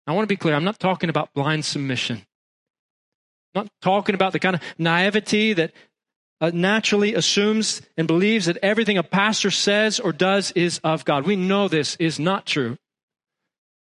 I 0.05 0.13
want 0.13 0.23
to 0.23 0.33
be 0.33 0.35
clear, 0.35 0.55
I'm 0.55 0.65
not 0.65 0.79
talking 0.79 1.09
about 1.09 1.33
blind 1.33 1.63
submission. 1.63 2.25
I'm 3.53 3.63
not 3.63 3.71
talking 3.81 4.15
about 4.15 4.33
the 4.33 4.39
kind 4.39 4.55
of 4.55 4.61
naivety 4.77 5.53
that 5.53 5.71
uh, 6.41 6.51
naturally 6.53 7.13
assumes 7.13 7.81
and 7.95 8.07
believes 8.07 8.47
that 8.47 8.57
everything 8.63 8.97
a 8.97 9.03
pastor 9.03 9.51
says 9.51 9.99
or 9.99 10.11
does 10.11 10.51
is 10.51 10.79
of 10.83 11.05
God. 11.05 11.25
We 11.25 11.35
know 11.35 11.67
this 11.67 11.95
is 11.97 12.19
not 12.19 12.45
true. 12.45 12.77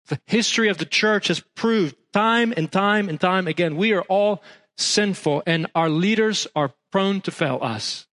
The 0.07 0.19
history 0.25 0.69
of 0.69 0.77
the 0.77 0.85
church 0.85 1.27
has 1.27 1.43
proved 1.55 1.95
time 2.13 2.53
and 2.55 2.71
time 2.71 3.09
and 3.09 3.19
time 3.19 3.47
again. 3.47 3.75
We 3.75 3.91
are 3.91 4.03
all 4.03 4.41
sinful 4.77 5.43
and 5.45 5.67
our 5.75 5.89
leaders 5.89 6.47
are 6.55 6.73
prone 6.91 7.21
to 7.21 7.31
fail 7.31 7.59
us. 7.61 8.07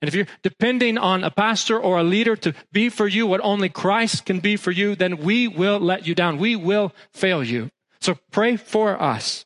And 0.00 0.08
if 0.08 0.14
you're 0.14 0.26
depending 0.42 0.96
on 0.96 1.24
a 1.24 1.30
pastor 1.30 1.78
or 1.78 1.98
a 1.98 2.02
leader 2.02 2.34
to 2.36 2.54
be 2.72 2.88
for 2.88 3.06
you 3.06 3.26
what 3.26 3.42
only 3.42 3.68
Christ 3.68 4.24
can 4.24 4.40
be 4.40 4.56
for 4.56 4.70
you, 4.70 4.94
then 4.94 5.18
we 5.18 5.46
will 5.46 5.78
let 5.78 6.06
you 6.06 6.14
down. 6.14 6.38
We 6.38 6.56
will 6.56 6.94
fail 7.12 7.44
you. 7.44 7.70
So 8.00 8.16
pray 8.30 8.56
for 8.56 9.00
us. 9.00 9.44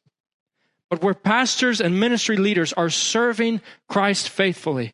But 0.91 1.03
where 1.03 1.15
pastors 1.15 1.81
and 1.81 1.99
ministry 1.99 2.37
leaders 2.37 2.73
are 2.73 2.91
serving 2.91 3.63
Christ 3.89 4.29
faithfully, 4.29 4.93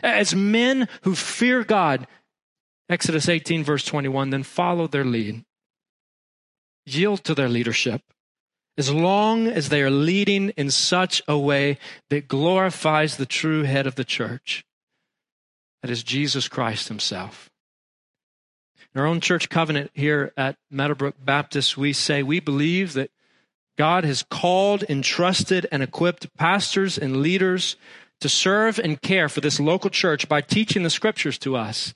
as 0.00 0.34
men 0.34 0.86
who 1.02 1.16
fear 1.16 1.64
God, 1.64 2.06
Exodus 2.88 3.28
18, 3.28 3.64
verse 3.64 3.84
21, 3.84 4.30
then 4.30 4.44
follow 4.44 4.86
their 4.86 5.04
lead. 5.04 5.44
Yield 6.86 7.24
to 7.24 7.34
their 7.34 7.48
leadership 7.48 8.02
as 8.80 8.90
long 8.90 9.46
as 9.46 9.68
they 9.68 9.82
are 9.82 9.90
leading 9.90 10.48
in 10.56 10.70
such 10.70 11.20
a 11.28 11.38
way 11.38 11.76
that 12.08 12.26
glorifies 12.26 13.18
the 13.18 13.26
true 13.26 13.64
head 13.64 13.86
of 13.86 13.94
the 13.94 14.06
church. 14.06 14.64
That 15.82 15.90
is 15.90 16.02
Jesus 16.02 16.48
Christ 16.48 16.88
Himself. 16.88 17.50
In 18.94 19.02
our 19.02 19.06
own 19.06 19.20
church 19.20 19.50
covenant 19.50 19.90
here 19.92 20.32
at 20.34 20.56
Meadowbrook 20.70 21.14
Baptist, 21.22 21.76
we 21.76 21.92
say 21.92 22.22
we 22.22 22.40
believe 22.40 22.94
that 22.94 23.10
God 23.76 24.04
has 24.04 24.22
called, 24.22 24.82
entrusted, 24.88 25.66
and 25.70 25.82
equipped 25.82 26.34
pastors 26.38 26.96
and 26.96 27.18
leaders 27.18 27.76
to 28.22 28.30
serve 28.30 28.78
and 28.78 29.02
care 29.02 29.28
for 29.28 29.42
this 29.42 29.60
local 29.60 29.90
church 29.90 30.26
by 30.26 30.40
teaching 30.40 30.84
the 30.84 30.88
scriptures 30.88 31.36
to 31.40 31.54
us 31.54 31.92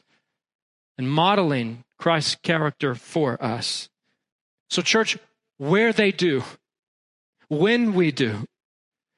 and 0.98 1.10
modeling 1.10 1.84
Christ's 1.96 2.34
character 2.34 2.94
for 2.94 3.42
us. 3.42 3.88
So, 4.68 4.82
church, 4.82 5.16
where 5.56 5.90
they 5.90 6.12
do, 6.12 6.42
when 7.48 7.94
we 7.94 8.12
do, 8.12 8.46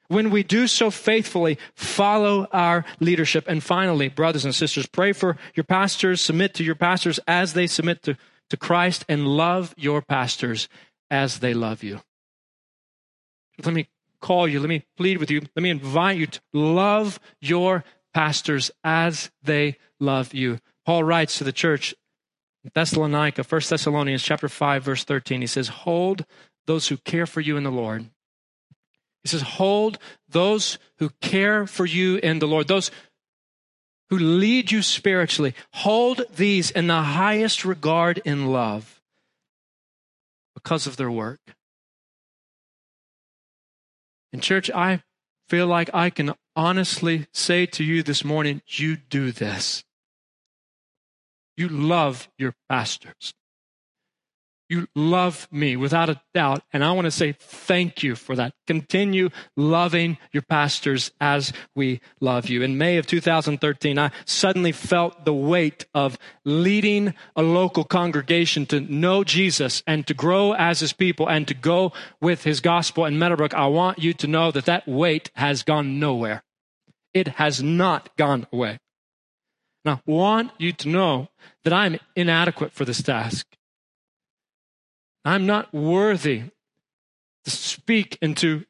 when 0.07 0.29
we 0.29 0.43
do 0.43 0.67
so 0.67 0.89
faithfully, 0.89 1.57
follow 1.75 2.47
our 2.51 2.85
leadership. 2.99 3.45
And 3.47 3.61
finally, 3.61 4.07
brothers 4.07 4.45
and 4.45 4.55
sisters, 4.55 4.85
pray 4.85 5.11
for 5.11 5.37
your 5.55 5.65
pastors, 5.65 6.21
submit 6.21 6.53
to 6.55 6.63
your 6.63 6.75
pastors 6.75 7.19
as 7.27 7.53
they 7.53 7.67
submit 7.67 8.03
to, 8.03 8.17
to 8.49 8.57
Christ, 8.57 9.05
and 9.09 9.27
love 9.27 9.73
your 9.77 10.01
pastors 10.01 10.69
as 11.11 11.39
they 11.39 11.53
love 11.53 11.83
you. 11.83 12.01
Let 13.63 13.73
me 13.73 13.89
call 14.21 14.47
you, 14.47 14.59
let 14.59 14.69
me 14.69 14.85
plead 14.95 15.17
with 15.17 15.31
you, 15.31 15.41
let 15.55 15.63
me 15.63 15.69
invite 15.69 16.17
you 16.17 16.27
to 16.27 16.39
love 16.53 17.19
your 17.41 17.83
pastors 18.13 18.71
as 18.83 19.29
they 19.43 19.77
love 19.99 20.33
you. 20.33 20.59
Paul 20.85 21.03
writes 21.03 21.37
to 21.37 21.43
the 21.43 21.51
church 21.51 21.93
Thessalonica, 22.73 23.43
1 23.43 23.61
Thessalonians 23.69 24.23
chapter 24.23 24.49
5 24.49 24.83
verse 24.83 25.03
13. 25.03 25.41
He 25.41 25.47
says, 25.47 25.67
"Hold 25.69 26.25
those 26.65 26.87
who 26.87 26.97
care 26.97 27.25
for 27.25 27.41
you 27.41 27.57
in 27.57 27.63
the 27.63 27.71
Lord." 27.71 28.09
He 29.27 29.37
says, 29.37 29.41
"Hold 29.57 29.99
those 30.29 30.77
who 30.99 31.09
care 31.21 31.67
for 31.67 31.85
you 31.85 32.15
in 32.17 32.39
the 32.39 32.47
Lord, 32.47 32.67
those 32.67 32.91
who 34.09 34.17
lead 34.17 34.71
you 34.71 34.81
spiritually. 34.81 35.53
Hold 35.73 36.21
these 36.33 36.71
in 36.71 36.87
the 36.87 37.01
highest 37.01 37.65
regard 37.65 38.19
in 38.19 38.47
love 38.47 39.01
because 40.53 40.87
of 40.87 40.95
their 40.95 41.11
work." 41.11 41.41
In 44.31 44.39
church, 44.39 44.69
I 44.71 45.03
feel 45.49 45.67
like 45.67 45.89
I 45.93 46.09
can 46.09 46.33
honestly 46.55 47.27
say 47.33 47.65
to 47.65 47.83
you 47.83 48.03
this 48.03 48.23
morning, 48.23 48.61
you 48.65 48.95
do 48.95 49.31
this. 49.31 49.83
You 51.55 51.67
love 51.69 52.29
your 52.37 52.55
pastors. 52.69 53.33
You 54.69 54.87
love 54.95 55.47
me 55.49 55.77
without 55.77 56.09
a 56.09 56.21
doubt. 56.33 56.61
And 56.73 56.83
I 56.83 56.91
want 56.91 57.05
to 57.05 57.11
say 57.11 57.31
thank 57.31 58.03
you 58.03 58.15
for 58.15 58.35
that. 58.35 58.53
Continue 58.65 59.29
loving 59.55 60.17
your 60.33 60.43
pastors 60.43 61.11
as 61.21 61.53
we 61.73 62.01
love 62.19 62.49
you. 62.49 62.61
In 62.63 62.77
May 62.77 62.97
of 62.97 63.07
2013, 63.07 63.97
I 63.97 64.11
suddenly 64.25 64.73
felt 64.73 65.23
the 65.23 65.33
weight 65.33 65.85
of 65.93 66.17
leading 66.43 67.13
a 67.35 67.41
local 67.41 67.85
congregation 67.85 68.65
to 68.67 68.81
know 68.81 69.23
Jesus 69.23 69.83
and 69.87 70.05
to 70.05 70.13
grow 70.13 70.53
as 70.53 70.81
his 70.81 70.91
people 70.91 71.29
and 71.29 71.47
to 71.47 71.53
go 71.53 71.93
with 72.19 72.43
his 72.43 72.59
gospel 72.59 73.05
in 73.05 73.17
Meadowbrook. 73.17 73.53
I 73.53 73.67
want 73.67 73.99
you 73.99 74.13
to 74.15 74.27
know 74.27 74.51
that 74.51 74.65
that 74.65 74.85
weight 74.85 75.31
has 75.35 75.63
gone 75.63 75.97
nowhere. 75.97 76.43
It 77.13 77.29
has 77.29 77.63
not 77.63 78.15
gone 78.17 78.47
away. 78.51 78.79
And 79.85 79.95
I 79.95 80.01
want 80.05 80.51
you 80.57 80.73
to 80.73 80.89
know 80.89 81.29
that 81.63 81.71
I'm 81.71 81.97
inadequate 82.17 82.73
for 82.73 82.83
this 82.83 83.01
task. 83.01 83.56
I'm 85.27 85.45
not 85.45 85.73
worthy 85.73 86.43
to 87.43 87.51
speak 87.51 88.17
into 88.21 88.63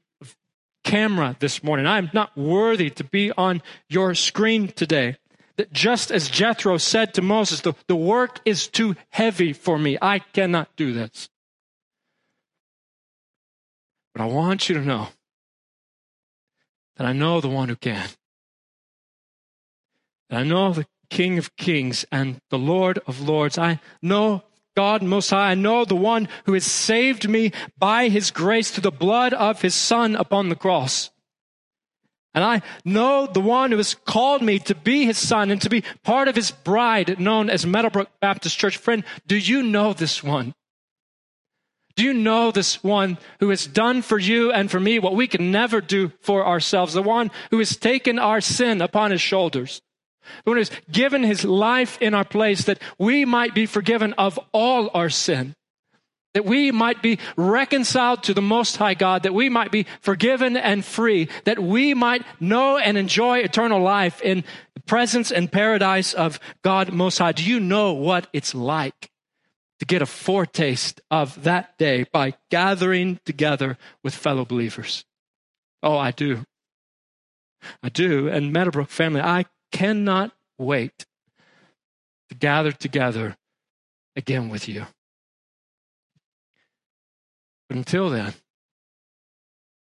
camera 0.84 1.36
this 1.40 1.62
morning. 1.62 1.86
I'm 1.86 2.10
not 2.14 2.36
worthy 2.36 2.90
to 2.90 3.04
be 3.04 3.32
on 3.32 3.62
your 3.90 4.16
screen 4.16 4.70
today. 4.70 5.18
That 5.58 5.72
just 5.72 6.10
as 6.10 6.30
Jethro 6.30 6.78
said 6.78 7.14
to 7.14 7.22
Moses, 7.22 7.62
the, 7.62 7.74
the 7.86 7.96
work 7.96 8.40
is 8.44 8.68
too 8.68 8.96
heavy 9.12 9.54
for 9.54 9.78
me. 9.78 10.00
I 10.02 10.18
cannot 10.18 10.76
do 10.76 10.94
this. 10.94 11.30
But 14.16 14.24
I 14.24 14.26
want 14.26 14.68
you 14.68 14.74
to 14.76 14.82
know 14.82 15.10
that 16.96 17.06
I 17.06 17.14
know 17.14 17.40
the 17.40 17.50
one 17.50 17.70
who 17.70 17.76
can. 17.76 18.10
That 20.32 20.40
I 20.40 20.44
know 20.44 20.74
the 20.74 20.88
King 21.12 21.38
of 21.38 21.56
Kings 21.56 22.04
and 22.12 22.42
the 22.50 22.58
Lord 22.58 22.98
of 23.06 23.22
Lords. 23.22 23.60
I 23.60 23.80
know 24.02 24.42
God 24.78 25.02
Most 25.02 25.32
High. 25.32 25.50
I 25.50 25.56
know 25.56 25.86
the 25.86 25.96
one 25.96 26.30
who 26.46 26.54
has 26.54 26.64
saved 26.64 27.28
me 27.28 27.52
by 27.80 28.10
his 28.10 28.30
grace 28.30 28.70
through 28.70 28.84
the 28.84 28.92
blood 28.92 29.34
of 29.34 29.64
his 29.64 29.74
Son 29.74 30.16
upon 30.16 30.50
the 30.50 30.56
cross. 30.56 31.10
And 32.36 32.44
I 32.44 32.62
know 32.86 33.26
the 33.26 33.42
one 33.42 33.72
who 33.72 33.78
has 33.78 33.96
called 33.96 34.44
me 34.44 34.60
to 34.60 34.76
be 34.76 35.06
his 35.06 35.18
son 35.18 35.50
and 35.50 35.60
to 35.64 35.70
be 35.72 35.84
part 36.04 36.28
of 36.28 36.36
his 36.36 36.52
bride 36.52 37.20
known 37.20 37.50
as 37.50 37.66
Meadowbrook 37.66 38.12
Baptist 38.22 38.60
Church. 38.60 38.78
Friend, 38.78 39.04
do 39.26 39.36
you 39.36 39.64
know 39.64 39.94
this 39.94 40.24
one? 40.24 40.54
Do 41.96 42.04
you 42.04 42.14
know 42.14 42.52
this 42.52 42.84
one 42.84 43.18
who 43.40 43.50
has 43.50 43.66
done 43.66 44.04
for 44.04 44.20
you 44.20 44.52
and 44.52 44.70
for 44.70 44.80
me 44.80 45.00
what 45.00 45.16
we 45.16 45.26
can 45.26 45.52
never 45.52 45.82
do 45.82 46.12
for 46.22 46.46
ourselves? 46.46 46.94
The 46.94 47.02
one 47.02 47.32
who 47.50 47.58
has 47.58 47.76
taken 47.76 48.20
our 48.20 48.42
sin 48.42 48.84
upon 48.84 49.10
his 49.10 49.22
shoulders 49.22 49.82
the 50.44 50.52
one 50.52 50.58
who's 50.58 50.72
given 50.92 51.24
his 51.24 51.44
life 51.44 51.98
in 52.02 52.14
our 52.14 52.26
place 52.26 52.64
that 52.66 52.80
we 52.98 53.26
might 53.26 53.54
be 53.54 53.66
forgiven 53.66 54.14
of 54.14 54.40
all 54.54 54.90
our 54.94 55.10
sin, 55.10 55.56
that 56.34 56.46
we 56.46 56.72
might 56.72 57.02
be 57.02 57.20
reconciled 57.36 58.24
to 58.24 58.34
the 58.34 58.42
Most 58.42 58.78
High 58.78 58.94
God, 58.94 59.24
that 59.24 59.34
we 59.34 59.50
might 59.50 59.72
be 59.72 59.86
forgiven 60.02 60.56
and 60.56 60.86
free, 60.86 61.30
that 61.46 61.60
we 61.60 61.94
might 61.94 62.24
know 62.40 62.78
and 62.78 62.98
enjoy 62.98 63.40
eternal 63.40 63.82
life 63.82 64.22
in 64.22 64.44
the 64.76 64.82
presence 64.82 65.32
and 65.32 65.52
paradise 65.52 66.14
of 66.14 66.40
God 66.62 66.92
Most 66.94 67.18
High. 67.18 67.32
Do 67.32 67.44
you 67.44 67.60
know 67.60 67.94
what 67.94 68.28
it's 68.34 68.54
like? 68.54 69.10
To 69.80 69.86
get 69.86 70.02
a 70.02 70.08
foretaste 70.08 71.02
of 71.12 71.44
that 71.44 71.78
day 71.78 72.06
by 72.12 72.34
gathering 72.50 73.20
together 73.26 73.78
with 74.04 74.16
fellow 74.16 74.44
believers. 74.44 75.06
Oh, 75.84 75.96
I 75.96 76.10
do. 76.10 76.46
I 77.84 77.90
do. 77.90 78.28
And 78.28 78.52
Meadowbrook 78.52 78.90
family, 78.90 79.22
I 79.22 79.46
cannot 79.72 80.32
wait 80.58 81.06
to 82.30 82.36
gather 82.36 82.72
together 82.72 83.36
again 84.16 84.50
with 84.50 84.68
you. 84.68 84.86
But 87.70 87.78
until 87.78 88.10
then, 88.10 88.34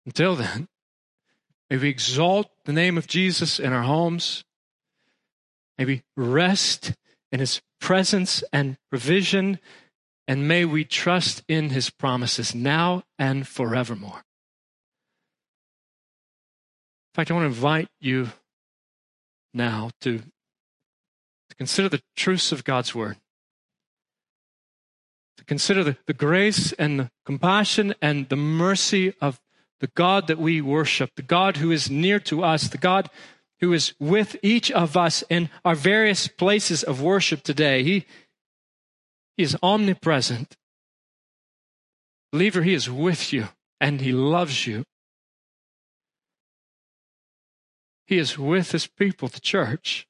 until 0.06 0.34
then, 0.36 0.68
may 1.68 1.78
we 1.78 1.88
exalt 1.88 2.50
the 2.64 2.72
name 2.72 2.98
of 2.98 3.06
Jesus 3.06 3.58
in 3.58 3.72
our 3.72 3.82
homes. 3.82 4.44
May 5.78 5.84
we 5.84 6.02
rest 6.16 6.92
in 7.32 7.40
his 7.40 7.60
presence 7.80 8.44
and 8.52 8.76
provision. 8.90 9.58
And 10.28 10.46
may 10.46 10.64
we 10.64 10.84
trust 10.84 11.42
in 11.48 11.70
his 11.70 11.90
promises 11.90 12.54
now 12.54 13.02
and 13.18 13.48
forevermore. 13.48 14.22
In 17.08 17.14
fact, 17.14 17.30
I 17.30 17.34
want 17.34 17.44
to 17.44 17.56
invite 17.56 17.88
you 18.00 18.28
now 19.52 19.90
to, 20.00 20.18
to 20.18 21.56
consider 21.56 21.88
the 21.88 22.02
truths 22.16 22.52
of 22.52 22.64
God's 22.64 22.94
Word, 22.94 23.16
to 25.36 25.44
consider 25.44 25.84
the, 25.84 25.96
the 26.06 26.12
grace 26.14 26.72
and 26.72 27.00
the 27.00 27.10
compassion 27.24 27.94
and 28.00 28.28
the 28.28 28.36
mercy 28.36 29.14
of 29.20 29.40
the 29.80 29.88
God 29.88 30.26
that 30.26 30.38
we 30.38 30.60
worship, 30.60 31.10
the 31.16 31.22
God 31.22 31.56
who 31.56 31.70
is 31.70 31.90
near 31.90 32.20
to 32.20 32.44
us, 32.44 32.68
the 32.68 32.78
God 32.78 33.08
who 33.60 33.72
is 33.72 33.94
with 33.98 34.36
each 34.42 34.70
of 34.70 34.96
us 34.96 35.24
in 35.28 35.50
our 35.64 35.74
various 35.74 36.28
places 36.28 36.82
of 36.82 37.02
worship 37.02 37.42
today. 37.42 37.82
He, 37.82 38.06
he 39.36 39.42
is 39.42 39.56
omnipresent. 39.62 40.56
Believer, 42.32 42.62
He 42.62 42.74
is 42.74 42.88
with 42.88 43.32
you 43.32 43.48
and 43.80 44.00
He 44.00 44.12
loves 44.12 44.66
you. 44.66 44.84
He 48.10 48.18
is 48.18 48.36
with 48.36 48.72
his 48.72 48.88
people, 48.88 49.28
the 49.28 49.38
church. 49.38 50.08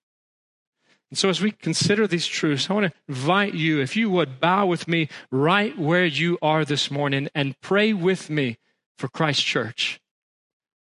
And 1.10 1.18
so, 1.18 1.28
as 1.28 1.42
we 1.42 1.50
consider 1.50 2.06
these 2.06 2.26
truths, 2.26 2.70
I 2.70 2.72
want 2.72 2.90
to 2.90 2.98
invite 3.06 3.52
you, 3.52 3.78
if 3.78 3.94
you 3.94 4.08
would, 4.08 4.40
bow 4.40 4.64
with 4.64 4.88
me 4.88 5.10
right 5.30 5.78
where 5.78 6.06
you 6.06 6.38
are 6.40 6.64
this 6.64 6.90
morning 6.90 7.28
and 7.34 7.60
pray 7.60 7.92
with 7.92 8.30
me 8.30 8.56
for 8.96 9.08
Christ 9.08 9.44
Church. 9.44 10.00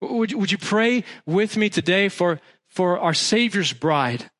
Would, 0.00 0.32
would 0.32 0.50
you 0.50 0.56
pray 0.56 1.04
with 1.26 1.58
me 1.58 1.68
today 1.68 2.08
for, 2.08 2.40
for 2.66 2.98
our 2.98 3.12
Savior's 3.12 3.74
bride? 3.74 4.30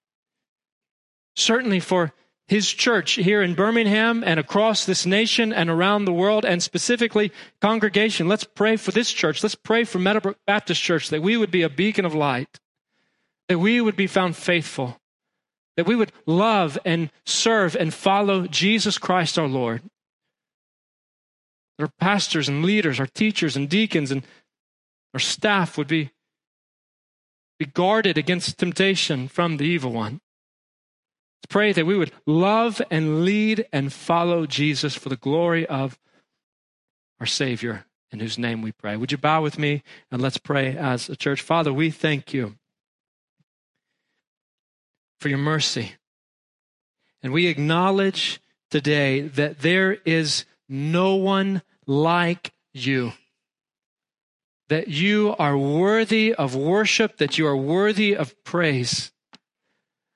Certainly 1.36 1.80
for 1.80 2.14
his 2.48 2.72
church 2.72 3.12
here 3.12 3.42
in 3.42 3.54
Birmingham 3.54 4.24
and 4.24 4.40
across 4.40 4.86
this 4.86 5.04
nation 5.04 5.52
and 5.52 5.68
around 5.68 6.06
the 6.06 6.14
world, 6.14 6.46
and 6.46 6.62
specifically 6.62 7.30
congregation. 7.60 8.26
Let's 8.26 8.44
pray 8.44 8.76
for 8.76 8.90
this 8.90 9.12
church. 9.12 9.42
Let's 9.42 9.54
pray 9.54 9.84
for 9.84 9.98
Meadowbrook 9.98 10.38
Baptist 10.46 10.80
Church 10.82 11.10
that 11.10 11.20
we 11.20 11.36
would 11.36 11.50
be 11.50 11.60
a 11.60 11.68
beacon 11.68 12.06
of 12.06 12.14
light, 12.14 12.58
that 13.50 13.58
we 13.58 13.80
would 13.80 13.96
be 13.96 14.06
found 14.06 14.36
faithful, 14.36 14.96
that 15.76 15.84
we 15.84 15.96
would 15.96 16.12
love 16.24 16.78
and 16.84 17.10
serve 17.26 17.74
and 17.74 17.92
follow 17.92 18.46
Jesus 18.46 18.96
Christ 18.96 19.36
our 19.40 19.48
Lord. 19.48 19.82
That 21.76 21.86
Our 21.86 21.92
pastors 21.98 22.48
and 22.48 22.64
leaders, 22.64 23.00
our 23.00 23.08
teachers 23.08 23.56
and 23.56 23.68
deacons, 23.68 24.12
and 24.12 24.22
our 25.12 25.18
staff 25.18 25.76
would 25.76 25.88
be, 25.88 26.12
be 27.58 27.66
guarded 27.66 28.16
against 28.16 28.56
temptation 28.56 29.26
from 29.26 29.56
the 29.56 29.64
evil 29.64 29.90
one. 29.90 30.20
Let's 31.42 31.48
pray 31.48 31.72
that 31.72 31.86
we 31.86 31.98
would 31.98 32.12
love 32.26 32.80
and 32.88 33.24
lead 33.24 33.66
and 33.72 33.92
follow 33.92 34.46
Jesus 34.46 34.94
for 34.94 35.08
the 35.08 35.16
glory 35.16 35.66
of 35.66 35.98
our 37.18 37.26
Savior, 37.26 37.84
in 38.12 38.20
whose 38.20 38.38
name 38.38 38.62
we 38.62 38.70
pray. 38.70 38.96
Would 38.96 39.10
you 39.10 39.18
bow 39.18 39.42
with 39.42 39.58
me 39.58 39.82
and 40.12 40.22
let's 40.22 40.38
pray 40.38 40.76
as 40.76 41.08
a 41.08 41.16
church? 41.16 41.42
Father, 41.42 41.72
we 41.72 41.90
thank 41.90 42.32
you 42.32 42.54
for 45.20 45.28
your 45.28 45.38
mercy. 45.38 45.92
And 47.22 47.32
we 47.32 47.46
acknowledge 47.46 48.40
today 48.70 49.20
that 49.20 49.60
there 49.60 49.98
is 50.04 50.46
no 50.68 51.14
one 51.14 51.62
like 51.86 52.52
you. 52.72 53.12
That 54.68 54.88
you 54.88 55.34
are 55.38 55.58
worthy 55.58 56.34
of 56.34 56.56
worship, 56.56 57.18
that 57.18 57.36
you 57.36 57.46
are 57.46 57.56
worthy 57.56 58.16
of 58.16 58.34
praise. 58.44 59.12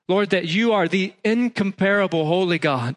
Lord, 0.08 0.30
that 0.30 0.46
you 0.46 0.72
are 0.72 0.88
the 0.88 1.12
incomparable 1.24 2.26
holy 2.26 2.58
God. 2.58 2.96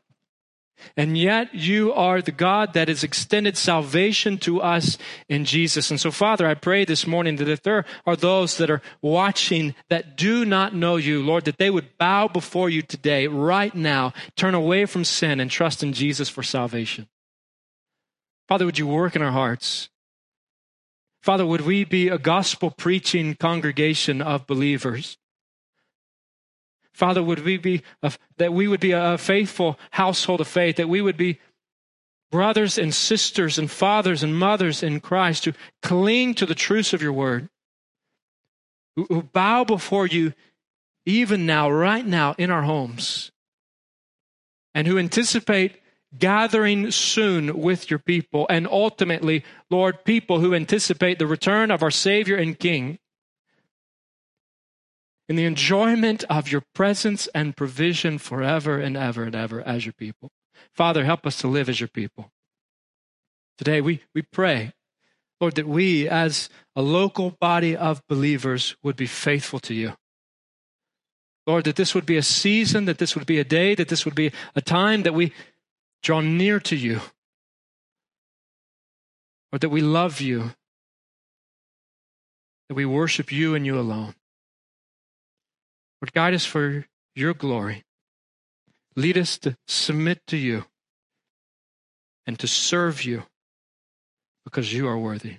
And 0.95 1.17
yet 1.17 1.53
you 1.53 1.93
are 1.93 2.21
the 2.21 2.31
God 2.31 2.73
that 2.73 2.87
has 2.87 3.03
extended 3.03 3.57
salvation 3.57 4.37
to 4.39 4.61
us 4.61 4.97
in 5.27 5.45
Jesus. 5.45 5.91
And 5.91 5.99
so, 5.99 6.11
Father, 6.11 6.47
I 6.47 6.53
pray 6.53 6.85
this 6.85 7.05
morning 7.05 7.37
that 7.37 7.49
if 7.49 7.61
there 7.63 7.85
are 8.05 8.15
those 8.15 8.57
that 8.57 8.69
are 8.69 8.81
watching 9.01 9.75
that 9.89 10.15
do 10.15 10.45
not 10.45 10.73
know 10.73 10.95
you, 10.95 11.23
Lord, 11.23 11.45
that 11.45 11.57
they 11.57 11.69
would 11.69 11.97
bow 11.97 12.27
before 12.27 12.69
you 12.69 12.81
today, 12.81 13.27
right 13.27 13.73
now, 13.75 14.13
turn 14.35 14.53
away 14.53 14.85
from 14.85 15.03
sin 15.03 15.39
and 15.39 15.51
trust 15.51 15.83
in 15.83 15.93
Jesus 15.93 16.29
for 16.29 16.43
salvation. 16.43 17.07
Father, 18.47 18.65
would 18.65 18.79
you 18.79 18.87
work 18.87 19.15
in 19.15 19.21
our 19.21 19.31
hearts? 19.31 19.89
Father, 21.21 21.45
would 21.45 21.61
we 21.61 21.83
be 21.83 22.07
a 22.07 22.17
gospel 22.17 22.71
preaching 22.71 23.35
congregation 23.35 24.21
of 24.21 24.47
believers? 24.47 25.17
Father, 26.97 27.21
would 27.21 27.45
we 27.45 27.57
be 27.57 27.83
a, 28.01 28.11
that 28.37 28.53
we 28.53 28.67
would 28.67 28.79
be 28.79 28.91
a 28.91 29.19
faithful 29.19 29.77
household 29.91 30.41
of 30.41 30.47
faith, 30.47 30.77
that 30.77 30.89
we 30.89 30.99
would 30.99 31.15
be 31.15 31.39
brothers 32.31 32.79
and 32.79 32.91
sisters 32.91 33.59
and 33.59 33.69
fathers 33.69 34.23
and 34.23 34.35
mothers 34.35 34.81
in 34.81 34.99
Christ 34.99 35.45
who 35.45 35.53
cling 35.83 36.33
to 36.33 36.47
the 36.47 36.55
truths 36.55 36.93
of 36.93 37.03
your 37.03 37.13
word, 37.13 37.49
who, 38.95 39.05
who 39.09 39.21
bow 39.21 39.63
before 39.63 40.07
you 40.07 40.33
even 41.05 41.45
now, 41.45 41.69
right 41.69 42.05
now, 42.05 42.33
in 42.39 42.49
our 42.49 42.63
homes, 42.63 43.31
and 44.73 44.87
who 44.87 44.97
anticipate 44.97 45.79
gathering 46.17 46.89
soon 46.89 47.59
with 47.59 47.91
your 47.91 47.99
people, 47.99 48.47
and 48.49 48.67
ultimately, 48.67 49.45
Lord, 49.69 50.03
people 50.03 50.39
who 50.39 50.55
anticipate 50.55 51.19
the 51.19 51.27
return 51.27 51.69
of 51.69 51.83
our 51.83 51.91
Savior 51.91 52.37
and 52.37 52.57
King 52.57 52.97
in 55.29 55.35
the 55.35 55.45
enjoyment 55.45 56.23
of 56.29 56.51
your 56.51 56.63
presence 56.73 57.27
and 57.35 57.57
provision 57.57 58.17
forever 58.17 58.79
and 58.79 58.95
ever 58.95 59.23
and 59.23 59.35
ever 59.35 59.61
as 59.61 59.85
your 59.85 59.93
people. 59.93 60.31
Father, 60.73 61.03
help 61.03 61.25
us 61.25 61.37
to 61.39 61.47
live 61.47 61.69
as 61.69 61.79
your 61.79 61.89
people. 61.89 62.31
Today 63.57 63.81
we, 63.81 64.03
we 64.13 64.21
pray, 64.21 64.73
Lord, 65.41 65.55
that 65.55 65.67
we 65.67 66.07
as 66.07 66.49
a 66.75 66.81
local 66.81 67.31
body 67.31 67.75
of 67.75 68.05
believers 68.07 68.75
would 68.83 68.95
be 68.95 69.07
faithful 69.07 69.59
to 69.61 69.73
you. 69.73 69.93
Lord, 71.45 71.63
that 71.63 71.77
this 71.77 71.95
would 71.95 72.05
be 72.05 72.17
a 72.17 72.23
season, 72.23 72.85
that 72.85 72.97
this 72.97 73.15
would 73.15 73.25
be 73.25 73.39
a 73.39 73.43
day, 73.43 73.73
that 73.73 73.87
this 73.87 74.05
would 74.05 74.15
be 74.15 74.31
a 74.55 74.61
time 74.61 75.03
that 75.03 75.13
we 75.13 75.33
draw 76.03 76.21
near 76.21 76.59
to 76.59 76.75
you. 76.75 77.01
Or 79.53 79.59
that 79.59 79.69
we 79.69 79.79
love 79.79 80.19
you, 80.19 80.51
that 82.67 82.75
we 82.75 82.85
worship 82.85 83.31
you 83.31 83.55
and 83.55 83.65
you 83.65 83.79
alone. 83.79 84.13
Lord, 86.01 86.13
guide 86.13 86.33
us 86.33 86.45
for 86.45 86.85
your 87.15 87.33
glory. 87.33 87.83
Lead 88.95 89.17
us 89.17 89.37
to 89.39 89.57
submit 89.67 90.21
to 90.27 90.37
you 90.37 90.65
and 92.25 92.37
to 92.39 92.47
serve 92.47 93.03
you 93.03 93.23
because 94.43 94.73
you 94.73 94.87
are 94.87 94.97
worthy. 94.97 95.37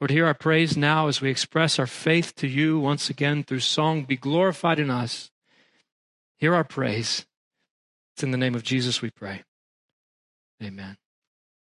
Lord, 0.00 0.10
hear 0.10 0.26
our 0.26 0.34
praise 0.34 0.76
now 0.76 1.08
as 1.08 1.20
we 1.20 1.30
express 1.30 1.78
our 1.78 1.86
faith 1.86 2.34
to 2.36 2.46
you 2.46 2.78
once 2.78 3.08
again 3.08 3.42
through 3.42 3.60
song. 3.60 4.04
Be 4.04 4.16
glorified 4.16 4.78
in 4.78 4.90
us. 4.90 5.30
Hear 6.38 6.54
our 6.54 6.64
praise. 6.64 7.24
It's 8.14 8.22
in 8.22 8.30
the 8.30 8.38
name 8.38 8.54
of 8.54 8.62
Jesus 8.62 9.00
we 9.00 9.10
pray. 9.10 9.42
Amen. 10.62 10.96